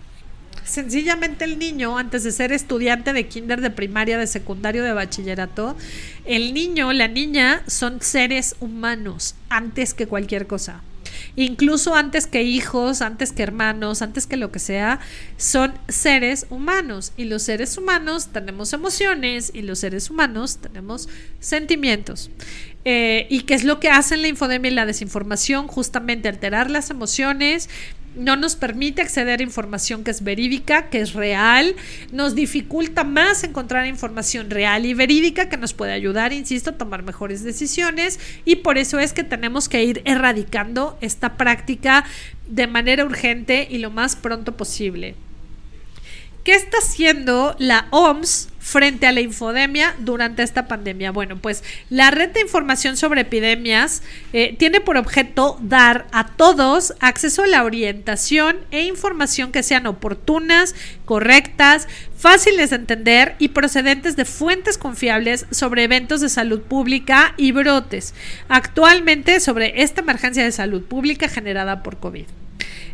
sencillamente 0.65 1.45
el 1.45 1.57
niño, 1.57 1.97
antes 1.97 2.23
de 2.23 2.31
ser 2.31 2.51
estudiante 2.51 3.13
de 3.13 3.27
kinder, 3.27 3.61
de 3.61 3.69
primaria, 3.69 4.17
de 4.17 4.27
secundario, 4.27 4.83
de 4.83 4.93
bachillerato, 4.93 5.77
el 6.25 6.53
niño, 6.53 6.91
la 6.91 7.07
niña 7.07 7.63
son 7.67 8.01
seres 8.01 8.55
humanos 8.59 9.35
antes 9.49 9.93
que 9.93 10.07
cualquier 10.07 10.47
cosa. 10.47 10.81
Incluso 11.35 11.95
antes 11.95 12.27
que 12.27 12.43
hijos, 12.43 13.01
antes 13.01 13.31
que 13.31 13.43
hermanos, 13.43 14.01
antes 14.01 14.27
que 14.27 14.37
lo 14.37 14.51
que 14.51 14.59
sea, 14.59 14.99
son 15.37 15.73
seres 15.87 16.47
humanos. 16.49 17.13
Y 17.17 17.25
los 17.25 17.43
seres 17.43 17.77
humanos 17.77 18.29
tenemos 18.31 18.73
emociones 18.73 19.51
y 19.53 19.61
los 19.61 19.79
seres 19.79 20.09
humanos 20.09 20.57
tenemos 20.57 21.09
sentimientos. 21.39 22.31
Eh, 22.85 23.27
¿Y 23.29 23.41
qué 23.41 23.55
es 23.55 23.63
lo 23.63 23.79
que 23.79 23.89
hacen 23.89 24.21
la 24.21 24.27
infodemia 24.27 24.71
y 24.71 24.75
la 24.75 24.85
desinformación? 24.85 25.67
Justamente 25.67 26.29
alterar 26.29 26.69
las 26.69 26.89
emociones 26.89 27.69
no 28.15 28.35
nos 28.35 28.55
permite 28.55 29.01
acceder 29.01 29.39
a 29.39 29.43
información 29.43 30.03
que 30.03 30.11
es 30.11 30.23
verídica, 30.23 30.89
que 30.89 31.01
es 31.01 31.13
real, 31.13 31.75
nos 32.11 32.35
dificulta 32.35 33.03
más 33.03 33.43
encontrar 33.43 33.85
información 33.87 34.49
real 34.49 34.85
y 34.85 34.93
verídica 34.93 35.49
que 35.49 35.57
nos 35.57 35.73
puede 35.73 35.93
ayudar, 35.93 36.33
insisto, 36.33 36.71
a 36.71 36.77
tomar 36.77 37.03
mejores 37.03 37.43
decisiones 37.43 38.19
y 38.45 38.57
por 38.57 38.77
eso 38.77 38.99
es 38.99 39.13
que 39.13 39.23
tenemos 39.23 39.69
que 39.69 39.83
ir 39.83 40.01
erradicando 40.05 40.97
esta 41.01 41.37
práctica 41.37 42.05
de 42.47 42.67
manera 42.67 43.05
urgente 43.05 43.67
y 43.69 43.79
lo 43.79 43.91
más 43.91 44.15
pronto 44.15 44.55
posible. 44.55 45.15
¿Qué 46.43 46.53
está 46.53 46.77
haciendo 46.77 47.55
la 47.57 47.87
OMS 47.89 48.49
frente 48.65 49.05
a 49.05 49.11
la 49.11 49.21
infodemia 49.21 49.95
durante 49.99 50.41
esta 50.41 50.67
pandemia? 50.67 51.11
Bueno, 51.11 51.37
pues 51.37 51.63
la 51.91 52.09
red 52.09 52.29
de 52.29 52.41
información 52.41 52.97
sobre 52.97 53.21
epidemias 53.21 54.01
eh, 54.33 54.55
tiene 54.57 54.81
por 54.81 54.97
objeto 54.97 55.59
dar 55.61 56.07
a 56.11 56.25
todos 56.29 56.95
acceso 56.99 57.43
a 57.43 57.47
la 57.47 57.63
orientación 57.63 58.57
e 58.71 58.85
información 58.85 59.51
que 59.51 59.61
sean 59.61 59.85
oportunas, 59.85 60.73
correctas, 61.05 61.87
fáciles 62.17 62.71
de 62.71 62.77
entender 62.77 63.35
y 63.37 63.49
procedentes 63.49 64.15
de 64.15 64.25
fuentes 64.25 64.79
confiables 64.79 65.45
sobre 65.51 65.83
eventos 65.83 66.21
de 66.21 66.29
salud 66.29 66.61
pública 66.61 67.35
y 67.37 67.51
brotes, 67.51 68.15
actualmente 68.49 69.39
sobre 69.41 69.83
esta 69.83 70.01
emergencia 70.01 70.43
de 70.43 70.51
salud 70.51 70.81
pública 70.81 71.29
generada 71.29 71.83
por 71.83 71.97
COVID. 71.97 72.25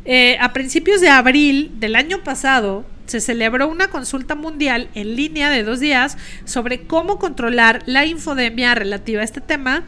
Eh, 0.03 0.37
a 0.41 0.51
principios 0.51 0.99
de 0.99 1.09
abril 1.09 1.71
del 1.79 1.95
año 1.95 2.23
pasado, 2.23 2.85
se 3.11 3.19
celebró 3.19 3.67
una 3.67 3.89
consulta 3.89 4.35
mundial 4.35 4.89
en 4.95 5.15
línea 5.15 5.49
de 5.49 5.63
dos 5.63 5.79
días 5.79 6.17
sobre 6.45 6.83
cómo 6.83 7.19
controlar 7.19 7.83
la 7.85 8.05
infodemia 8.05 8.73
relativa 8.73 9.21
a 9.21 9.25
este 9.25 9.41
tema. 9.41 9.83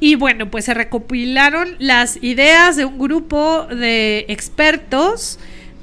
Y 0.00 0.16
bueno, 0.16 0.50
pues 0.50 0.64
se 0.64 0.74
recopilaron 0.74 1.76
las 1.78 2.22
ideas 2.22 2.76
de 2.76 2.84
un 2.84 2.98
grupo 2.98 3.66
de 3.66 4.24
expertos 4.28 5.38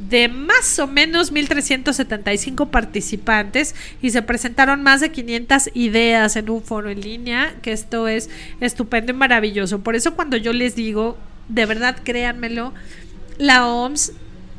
de 0.09 0.27
más 0.27 0.79
o 0.79 0.87
menos 0.87 1.31
1.375 1.31 2.69
participantes 2.69 3.75
y 4.01 4.09
se 4.09 4.23
presentaron 4.23 4.81
más 4.81 4.99
de 5.01 5.11
500 5.11 5.69
ideas 5.75 6.35
en 6.35 6.49
un 6.49 6.63
foro 6.63 6.89
en 6.89 7.01
línea, 7.01 7.53
que 7.61 7.71
esto 7.71 8.07
es 8.07 8.29
estupendo 8.59 9.11
y 9.11 9.15
maravilloso. 9.15 9.81
Por 9.81 9.95
eso 9.95 10.15
cuando 10.15 10.37
yo 10.37 10.51
les 10.53 10.75
digo, 10.75 11.17
de 11.47 11.67
verdad 11.67 11.97
créanmelo, 12.03 12.73
la 13.37 13.67
OMS 13.67 14.13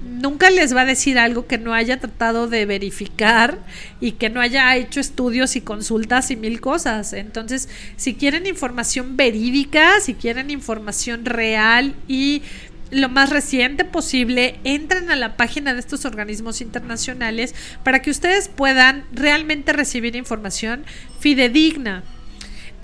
nunca 0.04 0.50
les 0.50 0.74
va 0.74 0.82
a 0.82 0.84
decir 0.84 1.18
algo 1.18 1.46
que 1.46 1.58
no 1.58 1.74
haya 1.74 1.98
tratado 1.98 2.48
de 2.48 2.66
verificar 2.66 3.58
y 4.00 4.12
que 4.12 4.30
no 4.30 4.40
haya 4.40 4.74
hecho 4.76 5.00
estudios 5.00 5.56
y 5.56 5.60
consultas 5.60 6.30
y 6.30 6.36
mil 6.36 6.60
cosas. 6.60 7.12
Entonces, 7.12 7.68
si 7.96 8.14
quieren 8.14 8.46
información 8.46 9.16
verídica, 9.16 10.00
si 10.00 10.14
quieren 10.14 10.50
información 10.50 11.24
real 11.24 11.94
y 12.08 12.42
lo 12.90 13.08
más 13.08 13.30
reciente 13.30 13.84
posible, 13.84 14.60
entren 14.64 15.10
a 15.10 15.16
la 15.16 15.36
página 15.36 15.72
de 15.72 15.80
estos 15.80 16.04
organismos 16.04 16.60
internacionales 16.60 17.54
para 17.82 18.02
que 18.02 18.10
ustedes 18.10 18.48
puedan 18.48 19.04
realmente 19.12 19.72
recibir 19.72 20.14
información 20.14 20.84
fidedigna. 21.18 22.04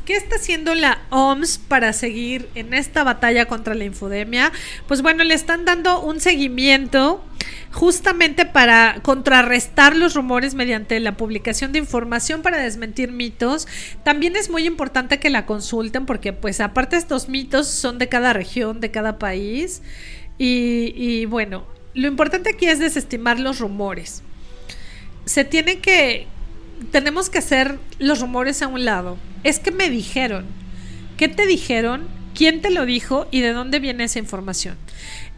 ¿Qué 0.09 0.17
está 0.17 0.37
haciendo 0.37 0.75
la 0.75 1.03
OMS 1.11 1.59
para 1.59 1.93
seguir 1.93 2.49
en 2.55 2.73
esta 2.73 3.05
batalla 3.05 3.45
contra 3.45 3.75
la 3.75 3.85
infodemia? 3.85 4.53
Pues 4.87 5.03
bueno, 5.03 5.23
le 5.23 5.35
están 5.35 5.67
dando 5.67 6.01
un 6.01 6.19
seguimiento 6.19 7.23
justamente 7.73 8.47
para 8.47 9.01
contrarrestar 9.03 9.95
los 9.95 10.15
rumores 10.15 10.55
mediante 10.55 10.99
la 10.99 11.19
publicación 11.19 11.73
de 11.73 11.81
información 11.81 12.41
para 12.41 12.57
desmentir 12.57 13.13
mitos. 13.13 13.69
También 14.03 14.35
es 14.37 14.49
muy 14.49 14.65
importante 14.65 15.21
que 15.21 15.29
la 15.29 15.45
consulten 15.45 16.07
porque 16.07 16.33
pues 16.33 16.63
aparte 16.63 16.97
estos 16.97 17.29
mitos 17.29 17.69
son 17.69 17.99
de 17.99 18.09
cada 18.09 18.33
región, 18.33 18.81
de 18.81 18.91
cada 18.91 19.19
país. 19.19 19.83
Y, 20.39 20.95
y 20.97 21.27
bueno, 21.27 21.67
lo 21.93 22.09
importante 22.09 22.49
aquí 22.49 22.65
es 22.65 22.79
desestimar 22.79 23.39
los 23.39 23.59
rumores. 23.59 24.23
Se 25.27 25.45
tiene 25.45 25.81
que, 25.81 26.29
tenemos 26.91 27.31
que 27.31 27.39
hacer 27.39 27.79
los 27.99 28.21
rumores 28.21 28.63
a 28.63 28.69
un 28.69 28.85
lado. 28.85 29.17
Es 29.45 29.59
que 29.59 29.71
me 29.71 29.91
dijeron. 29.91 30.47
¿Qué 31.17 31.29
te 31.29 31.47
dijeron? 31.47 32.07
¿Quién 32.35 32.63
te 32.63 32.71
lo 32.71 32.87
dijo? 32.87 33.27
¿Y 33.31 33.41
de 33.41 33.53
dónde 33.53 33.81
viene 33.81 34.05
esa 34.05 34.19
información? 34.19 34.77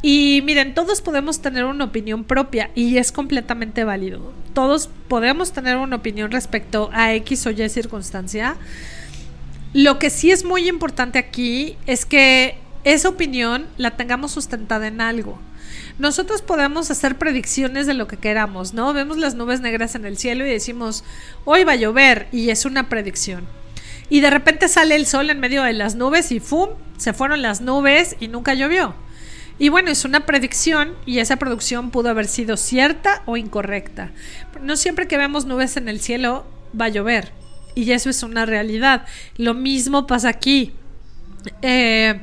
Y 0.02 0.42
miren, 0.44 0.74
todos 0.74 1.02
podemos 1.02 1.40
tener 1.40 1.64
una 1.64 1.84
opinión 1.84 2.24
propia 2.24 2.70
y 2.74 2.96
es 2.96 3.12
completamente 3.12 3.84
válido. 3.84 4.32
Todos 4.54 4.88
podemos 5.08 5.52
tener 5.52 5.76
una 5.76 5.96
opinión 5.96 6.30
respecto 6.30 6.90
a 6.92 7.14
X 7.14 7.46
o 7.46 7.50
Y 7.50 7.68
circunstancia. 7.68 8.56
Lo 9.72 9.98
que 9.98 10.10
sí 10.10 10.30
es 10.30 10.44
muy 10.44 10.68
importante 10.68 11.18
aquí 11.18 11.76
es 11.86 12.06
que 12.06 12.56
esa 12.84 13.10
opinión 13.10 13.66
la 13.76 13.96
tengamos 13.96 14.32
sustentada 14.32 14.86
en 14.86 15.00
algo. 15.00 15.38
Nosotros 16.00 16.40
podemos 16.40 16.90
hacer 16.90 17.18
predicciones 17.18 17.86
de 17.86 17.92
lo 17.92 18.08
que 18.08 18.16
queramos, 18.16 18.72
¿no? 18.72 18.94
Vemos 18.94 19.18
las 19.18 19.34
nubes 19.34 19.60
negras 19.60 19.94
en 19.94 20.06
el 20.06 20.16
cielo 20.16 20.46
y 20.46 20.50
decimos, 20.50 21.04
hoy 21.44 21.62
va 21.64 21.72
a 21.72 21.76
llover 21.76 22.26
y 22.32 22.48
es 22.48 22.64
una 22.64 22.88
predicción. 22.88 23.46
Y 24.08 24.20
de 24.20 24.30
repente 24.30 24.68
sale 24.68 24.96
el 24.96 25.04
sol 25.04 25.28
en 25.28 25.40
medio 25.40 25.62
de 25.62 25.74
las 25.74 25.96
nubes 25.96 26.32
y 26.32 26.40
¡fum! 26.40 26.70
Se 26.96 27.12
fueron 27.12 27.42
las 27.42 27.60
nubes 27.60 28.16
y 28.18 28.28
nunca 28.28 28.54
llovió. 28.54 28.94
Y 29.58 29.68
bueno, 29.68 29.90
es 29.90 30.06
una 30.06 30.24
predicción 30.24 30.94
y 31.04 31.18
esa 31.18 31.36
producción 31.36 31.90
pudo 31.90 32.08
haber 32.08 32.28
sido 32.28 32.56
cierta 32.56 33.22
o 33.26 33.36
incorrecta. 33.36 34.10
No 34.62 34.78
siempre 34.78 35.06
que 35.06 35.18
vemos 35.18 35.44
nubes 35.44 35.76
en 35.76 35.86
el 35.86 36.00
cielo 36.00 36.46
va 36.80 36.86
a 36.86 36.88
llover. 36.88 37.30
Y 37.74 37.92
eso 37.92 38.08
es 38.08 38.22
una 38.22 38.46
realidad. 38.46 39.04
Lo 39.36 39.52
mismo 39.52 40.06
pasa 40.06 40.30
aquí. 40.30 40.72
Eh, 41.60 42.20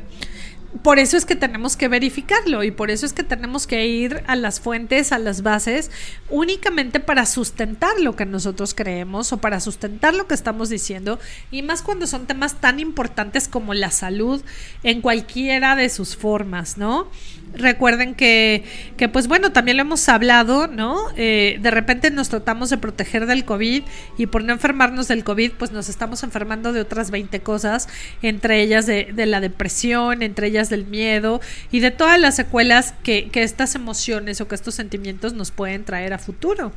por 0.84 1.00
eso 1.00 1.18
es 1.18 1.26
que 1.26 1.36
tenemos 1.36 1.78
que 1.78 1.88
verificarlo 1.88 2.64
y 2.64 2.72
por 2.72 2.92
eso 2.92 3.06
es 3.06 3.14
que 3.14 3.24
tenemos 3.24 3.68
que 3.68 3.88
ir 3.88 4.24
a 4.28 4.36
las 4.36 4.60
fuentes, 4.60 5.12
a 5.12 5.20
las 5.20 5.42
bases, 5.42 5.92
únicamente 6.30 7.00
para 7.00 7.26
sustentar 7.26 8.00
lo 8.00 8.16
que 8.16 8.26
nosotros 8.26 8.74
creemos 8.74 9.32
o 9.32 9.38
para 9.38 9.60
sustentar 9.60 10.14
lo 10.14 10.28
que 10.28 10.34
estamos 10.34 10.70
diciendo 10.70 11.20
y 11.52 11.62
más 11.62 11.82
cuando 11.82 12.06
son 12.06 12.28
temas 12.28 12.56
tan 12.56 12.80
importantes 12.80 13.48
como 13.48 13.74
la 13.74 13.92
salud 13.92 14.42
en 14.84 15.02
cualquiera 15.02 15.76
de 15.76 15.90
sus 15.90 16.16
formas, 16.18 16.78
¿no? 16.78 17.10
Recuerden 17.54 18.14
que, 18.14 18.64
que 18.98 19.10
pues 19.10 19.28
bueno, 19.28 19.52
también 19.52 19.78
lo 19.78 19.82
hemos 19.82 20.08
hablado, 20.10 20.68
¿no? 20.68 20.98
Eh, 21.16 21.58
de 21.62 21.72
repente 21.72 22.12
nos 22.12 22.30
tratamos 22.30 22.70
de 22.70 22.78
proteger 22.78 23.26
del 23.26 23.46
COVID 23.46 23.84
y 24.18 24.26
por 24.28 24.44
no 24.44 24.54
enfermarnos 24.54 25.08
del 25.08 25.24
COVID, 25.24 25.54
pues 25.54 25.72
nos 25.72 25.90
estamos 25.90 26.24
enfermando 26.24 26.74
de 26.74 26.82
otras 26.82 27.10
20 27.10 27.40
cosas, 27.40 27.88
entre 28.22 28.62
ellas 28.62 28.86
de, 28.86 29.10
de 29.14 29.26
la 29.26 29.40
depresión, 29.40 30.22
entre 30.22 30.48
ellas 30.48 30.70
del 30.70 30.86
miedo 30.86 31.42
y 31.72 31.80
de 31.80 31.92
todas 31.92 32.20
las 32.20 32.36
secuelas 32.36 32.94
que, 33.04 33.30
que 33.30 33.44
estas 33.44 33.76
emociones 33.76 34.40
o 34.42 34.48
que 34.48 34.56
estos 34.56 34.76
sentimientos 34.76 35.34
nos 35.34 35.52
pueden 35.52 35.84
traer 35.84 36.14
a 36.14 36.20
futuro. 36.20 36.74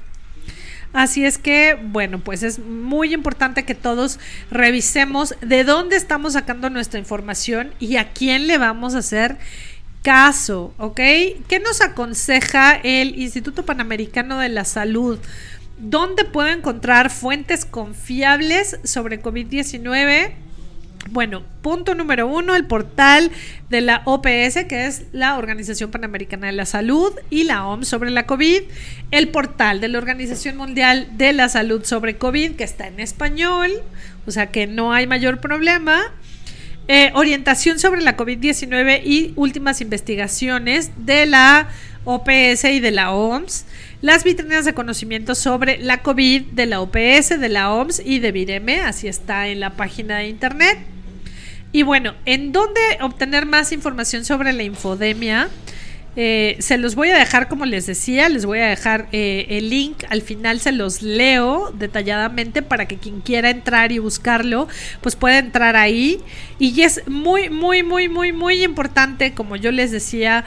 Así 0.93 1.25
es 1.25 1.39
que, 1.39 1.79
bueno, 1.81 2.19
pues 2.19 2.43
es 2.43 2.59
muy 2.59 3.15
importante 3.15 3.65
que 3.65 3.77
todos 3.77 4.19
revisemos 4.51 5.37
de 5.41 5.63
dónde 5.63 5.95
estamos 5.95 6.33
sacando 6.33 6.69
nuestra 6.69 6.99
información 6.99 7.73
y 7.79 7.97
a 7.97 8.13
quién 8.13 8.49
le 8.49 8.59
vamos 8.59 8.97
a 8.97 8.99
hacer 8.99 9.39
caso, 10.03 10.73
¿ok? 10.79 11.01
¿Qué 11.49 11.61
nos 11.63 11.81
aconseja 11.81 12.75
el 12.83 13.19
Instituto 13.19 13.65
Panamericano 13.65 14.39
de 14.39 14.49
la 14.49 14.65
Salud? 14.65 15.19
¿Dónde 15.79 16.25
puedo 16.25 16.49
encontrar 16.49 17.11
fuentes 17.11 17.65
confiables 17.65 18.79
sobre 18.85 19.23
COVID-19? 19.23 20.33
Bueno, 21.11 21.43
punto 21.63 21.95
número 21.95 22.27
uno, 22.27 22.55
el 22.55 22.67
portal 22.67 23.31
de 23.71 23.81
la 23.81 24.03
OPS, 24.05 24.67
que 24.69 24.87
es 24.87 25.05
la 25.13 25.39
Organización 25.39 25.91
Panamericana 25.91 26.49
de 26.49 26.53
la 26.53 26.67
Salud, 26.67 27.13
y 27.31 27.45
la 27.45 27.67
OMS 27.67 27.89
sobre 27.89 28.11
la 28.11 28.27
COVID, 28.27 28.63
el 29.11 29.29
portal 29.29 29.81
de 29.81 29.89
la 29.89 29.99
Organización 29.99 30.57
Mundial 30.57 31.09
de 31.17 31.33
la 31.33 31.49
Salud 31.49 31.85
sobre 31.85 32.19
COVID, 32.19 32.53
que 32.53 32.65
está 32.65 32.87
en 32.87 33.01
español, 33.01 33.73
o 34.27 34.31
sea 34.31 34.49
que 34.53 34.67
no 34.67 34.93
hay 34.93 35.07
mayor 35.07 35.41
problema, 35.41 36.01
eh, 36.93 37.13
orientación 37.15 37.79
sobre 37.79 38.01
la 38.01 38.17
COVID-19 38.17 39.03
y 39.05 39.33
últimas 39.37 39.81
investigaciones 39.81 40.91
de 40.97 41.25
la 41.25 41.69
OPS 42.05 42.65
y 42.65 42.81
de 42.81 42.91
la 42.91 43.13
OMS. 43.13 43.65
Las 44.03 44.25
vitrinas 44.25 44.65
de 44.65 44.75
conocimiento 44.75 45.37
sobre 45.37 45.79
la 45.79 46.03
COVID 46.03 46.47
de 46.47 46.67
la 46.67 46.81
OPS, 46.81 47.39
de 47.39 47.49
la 47.49 47.73
OMS 47.73 48.03
y 48.05 48.19
de 48.19 48.33
Vireme, 48.33 48.81
así 48.81 49.07
está 49.07 49.47
en 49.47 49.61
la 49.61 49.71
página 49.71 50.19
de 50.19 50.31
internet. 50.31 50.79
Y 51.71 51.85
bueno, 51.85 52.15
¿en 52.25 52.51
dónde 52.51 52.81
obtener 53.03 53.47
más 53.47 53.71
información 53.71 54.25
sobre 54.25 54.53
la 54.53 54.65
infodemia? 54.65 55.49
Eh, 56.17 56.57
se 56.59 56.77
los 56.77 56.97
voy 56.97 57.11
a 57.11 57.17
dejar, 57.17 57.49
como 57.49 57.67
les 57.67 57.87
decía, 57.87 58.29
les 58.29 58.45
voy 58.45 58.59
a 58.59 58.67
dejar 58.67 59.09
eh, 59.13 59.47
el 59.51 59.71
link. 59.71 60.05
Al 60.11 60.23
final 60.23 60.61
se 60.61 60.73
los 60.73 61.03
leo 61.03 61.71
detalladamente 61.73 62.63
para 62.63 62.87
que 62.89 62.99
quien 62.99 63.21
quiera 63.21 63.51
entrar 63.51 63.93
y 63.93 63.99
buscarlo, 63.99 64.67
pues 65.01 65.15
pueda 65.17 65.39
entrar 65.39 65.77
ahí. 65.77 66.21
Y 66.59 66.81
es 66.83 67.07
muy, 67.07 67.49
muy, 67.49 67.83
muy, 67.83 68.09
muy, 68.09 68.33
muy 68.33 68.65
importante, 68.65 69.35
como 69.35 69.57
yo 69.57 69.71
les 69.71 69.93
decía, 69.93 70.45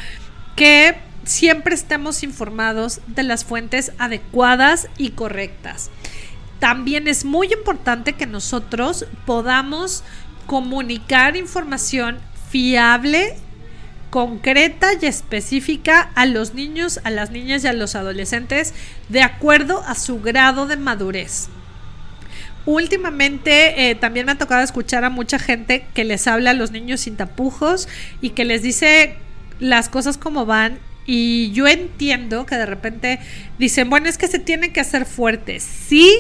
que 0.56 0.96
siempre 1.24 1.74
estemos 1.74 2.24
informados 2.24 3.00
de 3.08 3.24
las 3.24 3.46
fuentes 3.46 3.94
adecuadas 3.98 4.90
y 4.98 5.12
correctas. 5.12 5.90
También 6.60 7.08
es 7.08 7.24
muy 7.24 7.52
importante 7.54 8.14
que 8.14 8.26
nosotros 8.26 9.06
podamos 9.26 10.04
comunicar 10.46 11.38
información 11.38 12.20
fiable 12.50 13.36
concreta 14.14 14.90
y 15.02 15.08
específica 15.08 16.12
a 16.14 16.28
los 16.28 16.54
niños, 16.54 17.00
a 17.04 17.10
las 17.10 17.32
niñas 17.32 17.64
y 17.64 17.68
a 17.68 17.74
los 17.74 17.96
adolescentes 17.96 18.76
de 19.10 19.24
acuerdo 19.24 19.82
a 19.88 19.96
su 19.96 20.22
grado 20.22 20.68
de 20.68 20.78
madurez. 20.78 21.50
Últimamente 22.68 23.90
eh, 23.90 23.96
también 23.96 24.28
me 24.28 24.34
ha 24.34 24.38
tocado 24.38 24.62
escuchar 24.62 25.04
a 25.04 25.10
mucha 25.10 25.40
gente 25.40 25.88
que 25.96 26.04
les 26.04 26.28
habla 26.28 26.52
a 26.52 26.54
los 26.54 26.70
niños 26.70 27.02
sin 27.02 27.18
tapujos 27.18 27.88
y 28.22 28.30
que 28.30 28.46
les 28.46 28.62
dice 28.62 29.16
las 29.60 29.90
cosas 29.90 30.20
como 30.20 30.46
van 30.46 30.78
y 31.08 31.52
yo 31.54 31.68
entiendo 31.68 32.46
que 32.46 32.56
de 32.56 32.68
repente 32.68 33.20
dicen, 33.58 33.90
bueno, 33.90 34.10
es 34.10 34.20
que 34.20 34.28
se 34.28 34.38
tienen 34.38 34.74
que 34.74 34.80
hacer 34.80 35.08
fuertes. 35.08 35.64
Sí, 35.64 36.16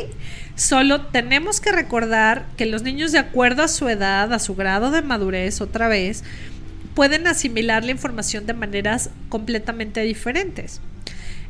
solo 0.55 1.01
tenemos 1.01 1.61
que 1.61 1.71
recordar 1.71 2.47
que 2.57 2.65
los 2.65 2.81
niños 2.81 3.11
de 3.11 3.19
acuerdo 3.19 3.61
a 3.61 3.67
su 3.67 3.87
edad, 3.87 4.33
a 4.33 4.39
su 4.39 4.55
grado 4.55 4.89
de 4.89 5.03
madurez, 5.03 5.61
otra 5.61 5.87
vez, 5.87 6.23
pueden 6.95 7.27
asimilar 7.27 7.83
la 7.83 7.91
información 7.91 8.45
de 8.45 8.53
maneras 8.53 9.09
completamente 9.29 10.01
diferentes. 10.01 10.81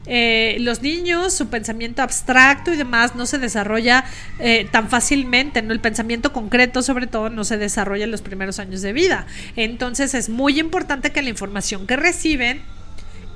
Eh, 0.05 0.57
los 0.59 0.81
niños, 0.81 1.33
su 1.33 1.47
pensamiento 1.47 2.01
abstracto 2.01 2.73
y 2.73 2.75
demás 2.75 3.15
no 3.15 3.25
se 3.25 3.37
desarrolla 3.37 4.03
eh, 4.39 4.67
tan 4.71 4.89
fácilmente. 4.89 5.59
El 5.59 5.79
pensamiento 5.79 6.33
concreto, 6.33 6.81
sobre 6.81 7.07
todo, 7.07 7.29
no 7.29 7.43
se 7.43 7.57
desarrolla 7.57 8.03
en 8.03 8.11
los 8.11 8.21
primeros 8.21 8.59
años 8.59 8.81
de 8.81 8.91
vida. 8.91 9.25
Entonces 9.55 10.13
es 10.13 10.29
muy 10.29 10.59
importante 10.59 11.11
que 11.11 11.21
la 11.21 11.29
información 11.29 11.87
que 11.87 11.95
reciben 11.95 12.61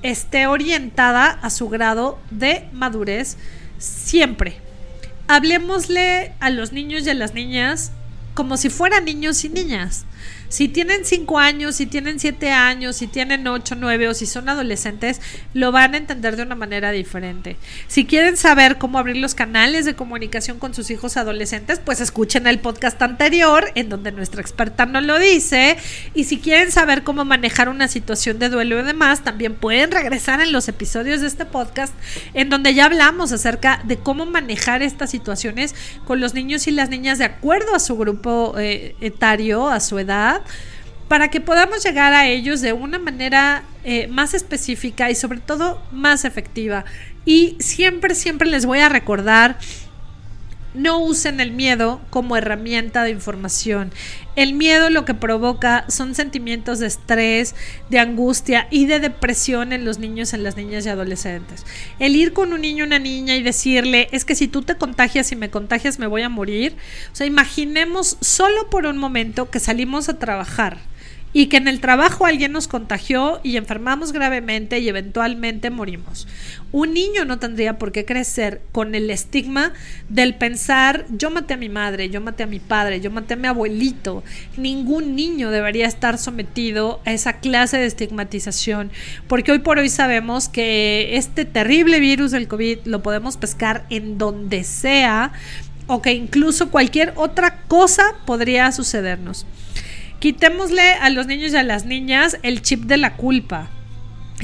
esté 0.03 0.47
orientada 0.47 1.29
a 1.29 1.49
su 1.49 1.69
grado 1.69 2.19
de 2.31 2.65
madurez 2.73 3.37
siempre. 3.77 4.57
Hablemosle 5.27 6.33
a 6.39 6.49
los 6.49 6.71
niños 6.71 7.05
y 7.05 7.09
a 7.09 7.13
las 7.13 7.33
niñas 7.33 7.91
como 8.37 8.55
si 8.55 8.69
fueran 8.69 9.05
niños 9.05 9.43
y 9.45 9.49
niñas. 9.49 10.05
Si 10.49 10.69
tienen 10.69 11.03
5 11.03 11.39
años, 11.39 11.75
si 11.75 11.87
tienen 11.87 12.19
7 12.19 12.51
años, 12.51 12.95
si 12.95 13.07
tienen 13.07 13.47
8, 13.47 13.75
9 13.77 14.07
o 14.07 14.13
si 14.13 14.25
son 14.25 14.47
adolescentes, 14.47 15.19
lo 15.53 15.73
van 15.73 15.93
a 15.93 15.97
entender 15.97 16.37
de 16.37 16.43
una 16.43 16.55
manera 16.55 16.91
diferente. 16.91 17.57
Si 17.87 18.05
quieren 18.05 18.37
saber 18.37 18.77
cómo 18.77 18.97
abrir 18.97 19.17
los 19.17 19.35
canales 19.35 19.83
de 19.85 19.95
comunicación 19.95 20.57
con 20.57 20.73
sus 20.73 20.89
hijos 20.89 21.17
adolescentes, 21.17 21.81
pues 21.83 21.99
escuchen 21.99 22.47
el 22.47 22.59
podcast 22.59 23.01
anterior 23.01 23.71
en 23.75 23.89
donde 23.89 24.13
nuestra 24.13 24.39
experta 24.39 24.85
nos 24.85 25.03
lo 25.03 25.19
dice. 25.19 25.75
Y 26.13 26.25
si 26.25 26.37
quieren 26.37 26.71
saber 26.71 27.03
cómo 27.03 27.25
manejar 27.25 27.67
una 27.67 27.89
situación 27.89 28.39
de 28.39 28.49
duelo 28.49 28.79
y 28.79 28.83
demás, 28.83 29.23
también 29.23 29.55
pueden 29.55 29.91
regresar 29.91 30.39
en 30.39 30.53
los 30.53 30.69
episodios 30.69 31.21
de 31.21 31.27
este 31.27 31.45
podcast 31.45 31.93
en 32.33 32.49
donde 32.49 32.73
ya 32.73 32.85
hablamos 32.85 33.33
acerca 33.33 33.81
de 33.83 33.97
cómo 33.97 34.25
manejar 34.25 34.81
estas 34.81 35.09
situaciones 35.09 35.75
con 36.05 36.21
los 36.21 36.33
niños 36.33 36.67
y 36.67 36.71
las 36.71 36.89
niñas 36.89 37.17
de 37.17 37.25
acuerdo 37.25 37.75
a 37.75 37.79
su 37.79 37.97
grupo 37.97 38.26
eh, 38.57 38.95
etario, 39.01 39.67
a 39.67 39.79
su 39.79 39.99
edad 39.99 40.41
para 41.07 41.29
que 41.29 41.39
podamos 41.39 41.83
llegar 41.83 42.13
a 42.13 42.27
ellos 42.27 42.61
de 42.61 42.73
una 42.73 42.99
manera 42.99 43.63
eh, 43.83 44.07
más 44.07 44.33
específica 44.33 45.09
y 45.09 45.15
sobre 45.15 45.39
todo 45.39 45.81
más 45.91 46.25
efectiva. 46.25 46.85
Y 47.25 47.55
siempre, 47.59 48.15
siempre 48.15 48.49
les 48.49 48.65
voy 48.65 48.79
a 48.79 48.89
recordar 48.89 49.57
no 50.73 50.99
usen 50.99 51.39
el 51.39 51.51
miedo 51.51 52.01
como 52.09 52.37
herramienta 52.37 53.03
de 53.03 53.11
información. 53.11 53.91
El 54.35 54.53
miedo 54.53 54.89
lo 54.89 55.05
que 55.05 55.13
provoca 55.13 55.85
son 55.87 56.13
sentimientos 56.13 56.79
de 56.79 56.87
estrés, 56.87 57.55
de 57.89 57.99
angustia 57.99 58.67
y 58.69 58.85
de 58.85 58.99
depresión 58.99 59.73
en 59.73 59.85
los 59.85 59.97
niños, 59.97 60.33
en 60.33 60.43
las 60.43 60.57
niñas 60.57 60.85
y 60.85 60.89
adolescentes. 60.89 61.65
El 61.99 62.15
ir 62.15 62.33
con 62.33 62.53
un 62.53 62.61
niño 62.61 62.85
una 62.85 62.99
niña 62.99 63.35
y 63.35 63.43
decirle, 63.43 64.07
es 64.11 64.25
que 64.25 64.35
si 64.35 64.47
tú 64.47 64.61
te 64.61 64.75
contagias 64.75 65.31
y 65.31 65.35
me 65.35 65.49
contagias 65.49 65.99
me 65.99 66.07
voy 66.07 66.21
a 66.21 66.29
morir. 66.29 66.75
O 67.11 67.15
sea, 67.15 67.25
imaginemos 67.25 68.17
solo 68.21 68.69
por 68.69 68.85
un 68.85 68.97
momento 68.97 69.49
que 69.49 69.59
salimos 69.59 70.09
a 70.09 70.19
trabajar 70.19 70.77
y 71.37 71.49
que 71.49 71.57
en 71.57 71.67
el 71.67 71.81
trabajo 71.81 72.25
alguien 72.25 72.51
nos 72.51 72.67
contagió 72.67 73.39
y 73.43 73.57
enfermamos 73.57 74.11
gravemente 74.11 74.79
y 74.79 74.89
eventualmente 74.89 75.69
morimos. 75.69 76.27
Un 76.71 76.95
niño 76.95 77.25
no 77.25 77.37
tendría 77.37 77.77
por 77.77 77.91
qué 77.91 78.05
crecer 78.05 78.63
con 78.71 78.95
el 78.95 79.11
estigma 79.11 79.71
del 80.09 80.33
pensar 80.33 81.05
yo 81.11 81.29
maté 81.29 81.53
a 81.53 81.57
mi 81.57 81.69
madre, 81.69 82.09
yo 82.09 82.21
maté 82.21 82.41
a 82.41 82.47
mi 82.47 82.59
padre, 82.59 83.01
yo 83.01 83.11
maté 83.11 83.35
a 83.35 83.37
mi 83.37 83.45
abuelito. 83.45 84.23
Ningún 84.57 85.15
niño 85.15 85.51
debería 85.51 85.85
estar 85.85 86.17
sometido 86.17 87.01
a 87.05 87.13
esa 87.13 87.33
clase 87.33 87.77
de 87.77 87.85
estigmatización 87.85 88.89
porque 89.27 89.51
hoy 89.51 89.59
por 89.59 89.77
hoy 89.77 89.89
sabemos 89.89 90.49
que 90.49 91.17
este 91.17 91.45
terrible 91.45 91.99
virus 91.99 92.31
del 92.31 92.47
COVID 92.47 92.79
lo 92.85 93.03
podemos 93.03 93.37
pescar 93.37 93.85
en 93.91 94.17
donde 94.17 94.63
sea 94.63 95.33
o 95.85 96.01
que 96.01 96.13
incluso 96.13 96.71
cualquier 96.71 97.13
otra 97.15 97.59
cosa 97.67 98.15
podría 98.25 98.71
sucedernos. 98.71 99.45
Quitémosle 100.19 100.93
a 100.93 101.09
los 101.09 101.27
niños 101.27 101.53
y 101.53 101.57
a 101.57 101.63
las 101.63 101.85
niñas 101.85 102.37
el 102.41 102.61
chip 102.61 102.85
de 102.85 102.97
la 102.97 103.15
culpa. 103.15 103.69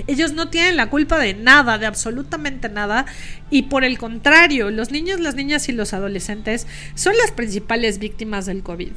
Ellos 0.08 0.34
no 0.34 0.50
tienen 0.50 0.76
la 0.76 0.90
culpa 0.90 1.20
de 1.20 1.34
nada, 1.34 1.78
de 1.78 1.86
absolutamente 1.86 2.70
nada. 2.70 3.06
Y 3.50 3.64
por 3.64 3.84
el 3.84 3.98
contrario, 3.98 4.72
los 4.72 4.92
niños, 4.92 5.20
las 5.20 5.36
niñas 5.36 5.70
y 5.70 5.72
los 5.72 5.94
adolescentes 5.94 6.68
son 6.96 7.16
las 7.18 7.32
principales 7.32 8.00
víctimas 8.00 8.46
del 8.46 8.64
COVID. 8.64 8.92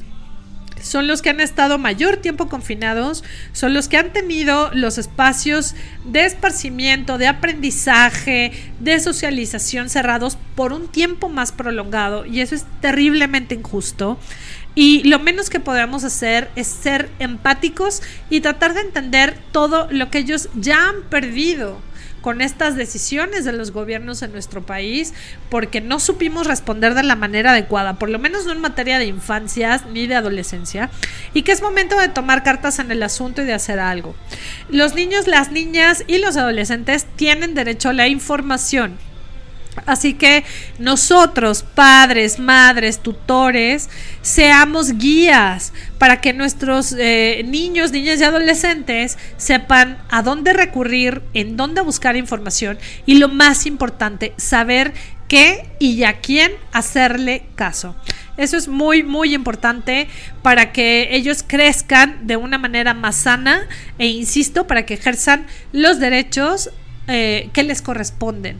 Son 0.81 1.07
los 1.07 1.21
que 1.21 1.31
han 1.31 1.39
estado 1.39 1.79
mayor 1.79 2.17
tiempo 2.17 2.49
confinados, 2.49 3.23
son 3.51 3.73
los 3.73 3.87
que 3.87 3.97
han 3.97 4.13
tenido 4.13 4.69
los 4.73 4.99
espacios 4.99 5.75
de 6.05 6.25
esparcimiento, 6.25 7.17
de 7.17 7.27
aprendizaje, 7.27 8.51
de 8.79 8.99
socialización 8.99 9.89
cerrados 9.89 10.37
por 10.55 10.73
un 10.73 10.87
tiempo 10.87 11.29
más 11.29 11.51
prolongado. 11.51 12.25
Y 12.25 12.41
eso 12.41 12.53
es 12.53 12.65
terriblemente 12.79 13.55
injusto. 13.55 14.19
Y 14.77 15.01
lo 15.05 15.17
menos 15.17 15.49
que 15.49 15.59
podemos 15.59 16.03
hacer 16.03 16.51
es 16.55 16.67
ser 16.67 17.09
empáticos 17.17 18.03
y 18.29 18.41
tratar 18.41 18.75
de 18.75 18.81
entender 18.81 19.35
todo 19.51 19.87
lo 19.89 20.11
que 20.11 20.19
ellos 20.19 20.49
ya 20.53 20.89
han 20.89 21.01
perdido 21.09 21.79
con 22.21 22.41
estas 22.41 22.75
decisiones 22.75 23.43
de 23.43 23.53
los 23.53 23.71
gobiernos 23.71 24.21
en 24.21 24.33
nuestro 24.33 24.67
país 24.67 25.15
porque 25.49 25.81
no 25.81 25.99
supimos 25.99 26.45
responder 26.45 26.93
de 26.93 27.01
la 27.01 27.15
manera 27.15 27.53
adecuada, 27.53 27.95
por 27.95 28.11
lo 28.11 28.19
menos 28.19 28.45
no 28.45 28.51
en 28.51 28.61
materia 28.61 28.99
de 28.99 29.07
infancias 29.07 29.87
ni 29.87 30.05
de 30.05 30.13
adolescencia, 30.13 30.91
y 31.33 31.41
que 31.41 31.53
es 31.53 31.63
momento 31.63 31.97
de 31.97 32.09
tomar 32.09 32.43
cartas 32.43 32.77
en 32.77 32.91
el 32.91 33.01
asunto 33.01 33.41
y 33.41 33.45
de 33.45 33.53
hacer 33.53 33.79
algo. 33.79 34.15
Los 34.69 34.93
niños, 34.93 35.25
las 35.25 35.51
niñas 35.51 36.03
y 36.05 36.19
los 36.19 36.37
adolescentes 36.37 37.07
tienen 37.15 37.55
derecho 37.55 37.89
a 37.89 37.93
la 37.93 38.09
información 38.09 38.99
Así 39.85 40.13
que 40.13 40.43
nosotros, 40.79 41.63
padres, 41.63 42.39
madres, 42.39 42.99
tutores, 42.99 43.89
seamos 44.21 44.97
guías 44.97 45.73
para 45.97 46.19
que 46.21 46.33
nuestros 46.33 46.93
eh, 46.97 47.43
niños, 47.45 47.91
niñas 47.91 48.19
y 48.19 48.23
adolescentes 48.23 49.17
sepan 49.37 49.97
a 50.09 50.21
dónde 50.21 50.53
recurrir, 50.53 51.21
en 51.33 51.57
dónde 51.57 51.81
buscar 51.81 52.15
información 52.15 52.77
y 53.05 53.15
lo 53.15 53.29
más 53.29 53.65
importante, 53.65 54.33
saber 54.37 54.93
qué 55.27 55.69
y 55.79 56.03
a 56.03 56.19
quién 56.19 56.51
hacerle 56.71 57.43
caso. 57.55 57.95
Eso 58.37 58.55
es 58.55 58.67
muy, 58.67 59.03
muy 59.03 59.33
importante 59.33 60.07
para 60.43 60.71
que 60.71 61.15
ellos 61.15 61.43
crezcan 61.45 62.27
de 62.27 62.37
una 62.37 62.57
manera 62.57 62.93
más 62.93 63.15
sana 63.15 63.67
e, 63.97 64.07
insisto, 64.07 64.67
para 64.67 64.85
que 64.85 64.93
ejerzan 64.93 65.47
los 65.71 65.99
derechos 65.99 66.69
eh, 67.07 67.49
que 67.53 67.63
les 67.63 67.81
corresponden. 67.81 68.59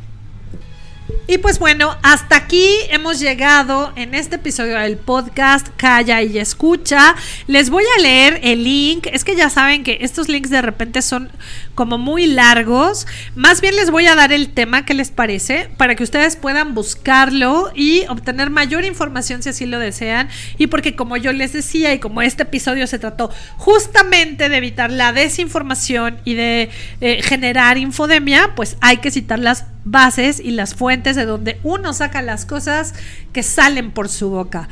Y 1.30 1.40
pues 1.40 1.60
bueno, 1.60 1.98
hasta 2.04 2.38
aquí 2.38 2.70
hemos 2.90 3.20
llegado 3.20 3.92
en 3.98 4.16
este 4.16 4.38
episodio 4.38 4.80
del 4.80 4.96
podcast 4.96 5.68
Calla 5.76 6.22
y 6.22 6.38
Escucha. 6.38 7.16
Les 7.48 7.70
voy 7.70 7.84
a 7.98 8.02
leer 8.02 8.40
el 8.44 8.64
link. 8.64 9.08
Es 9.12 9.26
que 9.26 9.36
ya 9.36 9.50
saben 9.50 9.84
que 9.84 9.98
estos 10.02 10.30
links 10.30 10.50
de 10.50 10.62
repente 10.62 11.02
son 11.02 11.30
como 11.76 11.98
muy 11.98 12.28
largos. 12.28 13.08
Más 13.36 13.60
bien 13.60 13.76
les 13.76 13.92
voy 13.92 14.08
a 14.08 14.16
dar 14.16 14.32
el 14.32 14.54
tema 14.54 14.86
que 14.86 14.94
les 14.94 15.12
parece 15.12 15.70
para 15.76 15.96
que 15.96 16.04
ustedes 16.04 16.38
puedan 16.38 16.74
buscarlo 16.74 17.72
y 17.76 18.06
obtener 18.08 18.50
mayor 18.50 18.86
información 18.86 19.44
si 19.44 19.50
así 19.50 19.66
lo 19.66 19.80
desean. 19.80 20.30
Y 20.58 20.68
porque 20.68 20.96
como 20.96 21.18
yo 21.18 21.34
les 21.34 21.52
decía 21.52 21.94
y 21.94 22.00
como 22.00 22.22
este 22.22 22.44
episodio 22.44 22.88
se 22.88 23.00
trató 23.00 23.32
justamente 23.58 24.48
de 24.48 24.56
evitar 24.56 24.92
la 24.92 25.12
desinformación 25.12 26.22
y 26.24 26.36
de 26.36 26.70
eh, 27.02 27.22
generar 27.22 27.78
infodemia, 27.78 28.56
pues 28.56 28.78
hay 28.80 28.98
que 28.98 29.12
citar 29.12 29.40
las 29.40 29.66
bases 29.92 30.40
y 30.40 30.52
las 30.52 30.76
fuentes 30.76 31.16
de 31.16 31.26
donde 31.26 31.60
uno 31.64 31.94
saca 31.94 32.22
las 32.22 32.46
cosas 32.46 32.94
que 33.34 33.44
salen 33.44 33.92
por 33.92 34.10
su 34.10 34.30
boca. 34.30 34.70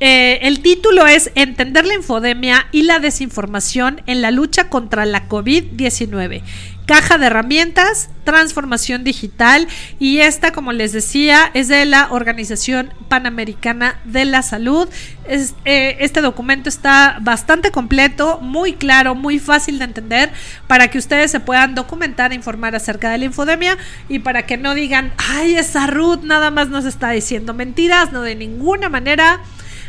Eh, 0.00 0.38
el 0.42 0.60
título 0.60 1.06
es 1.06 1.32
Entender 1.34 1.84
la 1.84 1.94
infodemia 1.94 2.66
y 2.70 2.82
la 2.82 3.00
desinformación 3.00 4.00
en 4.06 4.22
la 4.22 4.30
lucha 4.30 4.68
contra 4.68 5.04
la 5.06 5.28
COVID-19 5.28 6.42
caja 6.88 7.18
de 7.18 7.26
herramientas, 7.26 8.08
transformación 8.24 9.04
digital 9.04 9.68
y 9.98 10.20
esta, 10.20 10.52
como 10.52 10.72
les 10.72 10.92
decía, 10.92 11.50
es 11.52 11.68
de 11.68 11.84
la 11.84 12.08
Organización 12.10 12.94
Panamericana 13.08 14.00
de 14.04 14.24
la 14.24 14.40
Salud. 14.40 14.88
Eh, 15.26 15.96
este 16.00 16.22
documento 16.22 16.70
está 16.70 17.18
bastante 17.20 17.70
completo, 17.70 18.38
muy 18.40 18.72
claro, 18.72 19.14
muy 19.14 19.38
fácil 19.38 19.78
de 19.78 19.84
entender 19.84 20.32
para 20.66 20.88
que 20.88 20.96
ustedes 20.96 21.30
se 21.30 21.40
puedan 21.40 21.74
documentar 21.74 22.32
e 22.32 22.36
informar 22.36 22.74
acerca 22.74 23.10
de 23.10 23.18
la 23.18 23.26
infodemia 23.26 23.76
y 24.08 24.20
para 24.20 24.46
que 24.46 24.56
no 24.56 24.74
digan, 24.74 25.12
ay, 25.18 25.56
esa 25.56 25.88
Ruth 25.88 26.22
nada 26.22 26.50
más 26.50 26.70
nos 26.70 26.86
está 26.86 27.10
diciendo 27.10 27.52
mentiras, 27.52 28.12
no 28.12 28.22
de 28.22 28.34
ninguna 28.34 28.88
manera. 28.88 29.40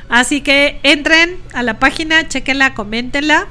Así 0.09 0.41
que 0.41 0.81
entren 0.83 1.37
a 1.53 1.63
la 1.63 1.79
página, 1.79 2.27
chequenla, 2.27 2.73
coméntenla 2.73 3.47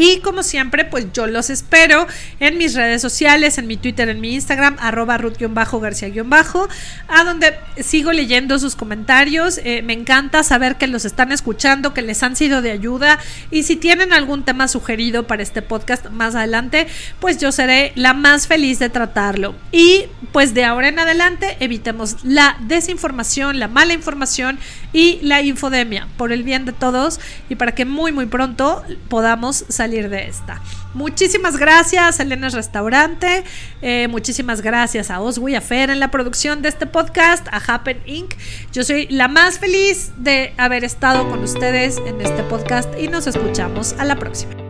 y 0.00 0.20
como 0.20 0.42
siempre, 0.42 0.86
pues 0.86 1.08
yo 1.12 1.26
los 1.26 1.50
espero 1.50 2.06
en 2.38 2.56
mis 2.56 2.74
redes 2.74 3.02
sociales, 3.02 3.58
en 3.58 3.66
mi 3.66 3.76
Twitter, 3.76 4.08
en 4.08 4.18
mi 4.18 4.32
Instagram, 4.32 4.78
arroba 4.80 5.18
Ruth-García-Bajo, 5.18 6.70
a 7.06 7.24
donde 7.24 7.54
sigo 7.82 8.10
leyendo 8.10 8.58
sus 8.58 8.76
comentarios. 8.76 9.60
Eh, 9.62 9.82
me 9.82 9.92
encanta 9.92 10.42
saber 10.42 10.76
que 10.76 10.86
los 10.86 11.04
están 11.04 11.32
escuchando, 11.32 11.92
que 11.92 12.00
les 12.00 12.22
han 12.22 12.34
sido 12.34 12.62
de 12.62 12.70
ayuda. 12.70 13.18
Y 13.50 13.64
si 13.64 13.76
tienen 13.76 14.14
algún 14.14 14.42
tema 14.42 14.68
sugerido 14.68 15.26
para 15.26 15.42
este 15.42 15.60
podcast 15.60 16.08
más 16.08 16.34
adelante, 16.34 16.86
pues 17.20 17.36
yo 17.36 17.52
seré 17.52 17.92
la 17.94 18.14
más 18.14 18.46
feliz 18.46 18.78
de 18.78 18.88
tratarlo. 18.88 19.54
Y 19.70 20.06
pues 20.32 20.54
de 20.54 20.64
ahora 20.64 20.88
en 20.88 20.98
adelante 20.98 21.58
evitemos 21.60 22.24
la 22.24 22.56
desinformación, 22.60 23.58
la 23.58 23.68
mala 23.68 23.92
información 23.92 24.58
y 24.94 25.18
la 25.20 25.42
infodemia 25.42 26.08
por 26.16 26.32
el 26.32 26.42
bien 26.42 26.64
de 26.64 26.72
todos 26.72 27.20
y 27.48 27.56
para 27.56 27.74
que 27.74 27.84
muy 27.84 28.12
muy 28.12 28.26
pronto 28.26 28.82
podamos 29.08 29.66
salir 29.68 29.89
de 29.90 30.28
esta. 30.28 30.60
Muchísimas 30.94 31.56
gracias, 31.56 32.20
Elena 32.20 32.48
Restaurante. 32.48 33.44
Eh, 33.82 34.08
muchísimas 34.08 34.62
gracias 34.62 35.10
a 35.10 35.20
Oswu 35.20 35.48
y 35.48 35.54
a 35.54 35.60
Fer 35.60 35.90
en 35.90 36.00
la 36.00 36.10
producción 36.10 36.62
de 36.62 36.68
este 36.68 36.86
podcast, 36.86 37.46
a 37.50 37.56
Happen 37.58 38.00
Inc. 38.06 38.34
Yo 38.72 38.84
soy 38.84 39.06
la 39.08 39.28
más 39.28 39.58
feliz 39.58 40.12
de 40.16 40.54
haber 40.56 40.84
estado 40.84 41.28
con 41.28 41.42
ustedes 41.42 41.98
en 41.98 42.20
este 42.20 42.42
podcast 42.44 42.88
y 42.98 43.08
nos 43.08 43.26
escuchamos 43.26 43.94
a 43.98 44.04
la 44.04 44.16
próxima. 44.16 44.69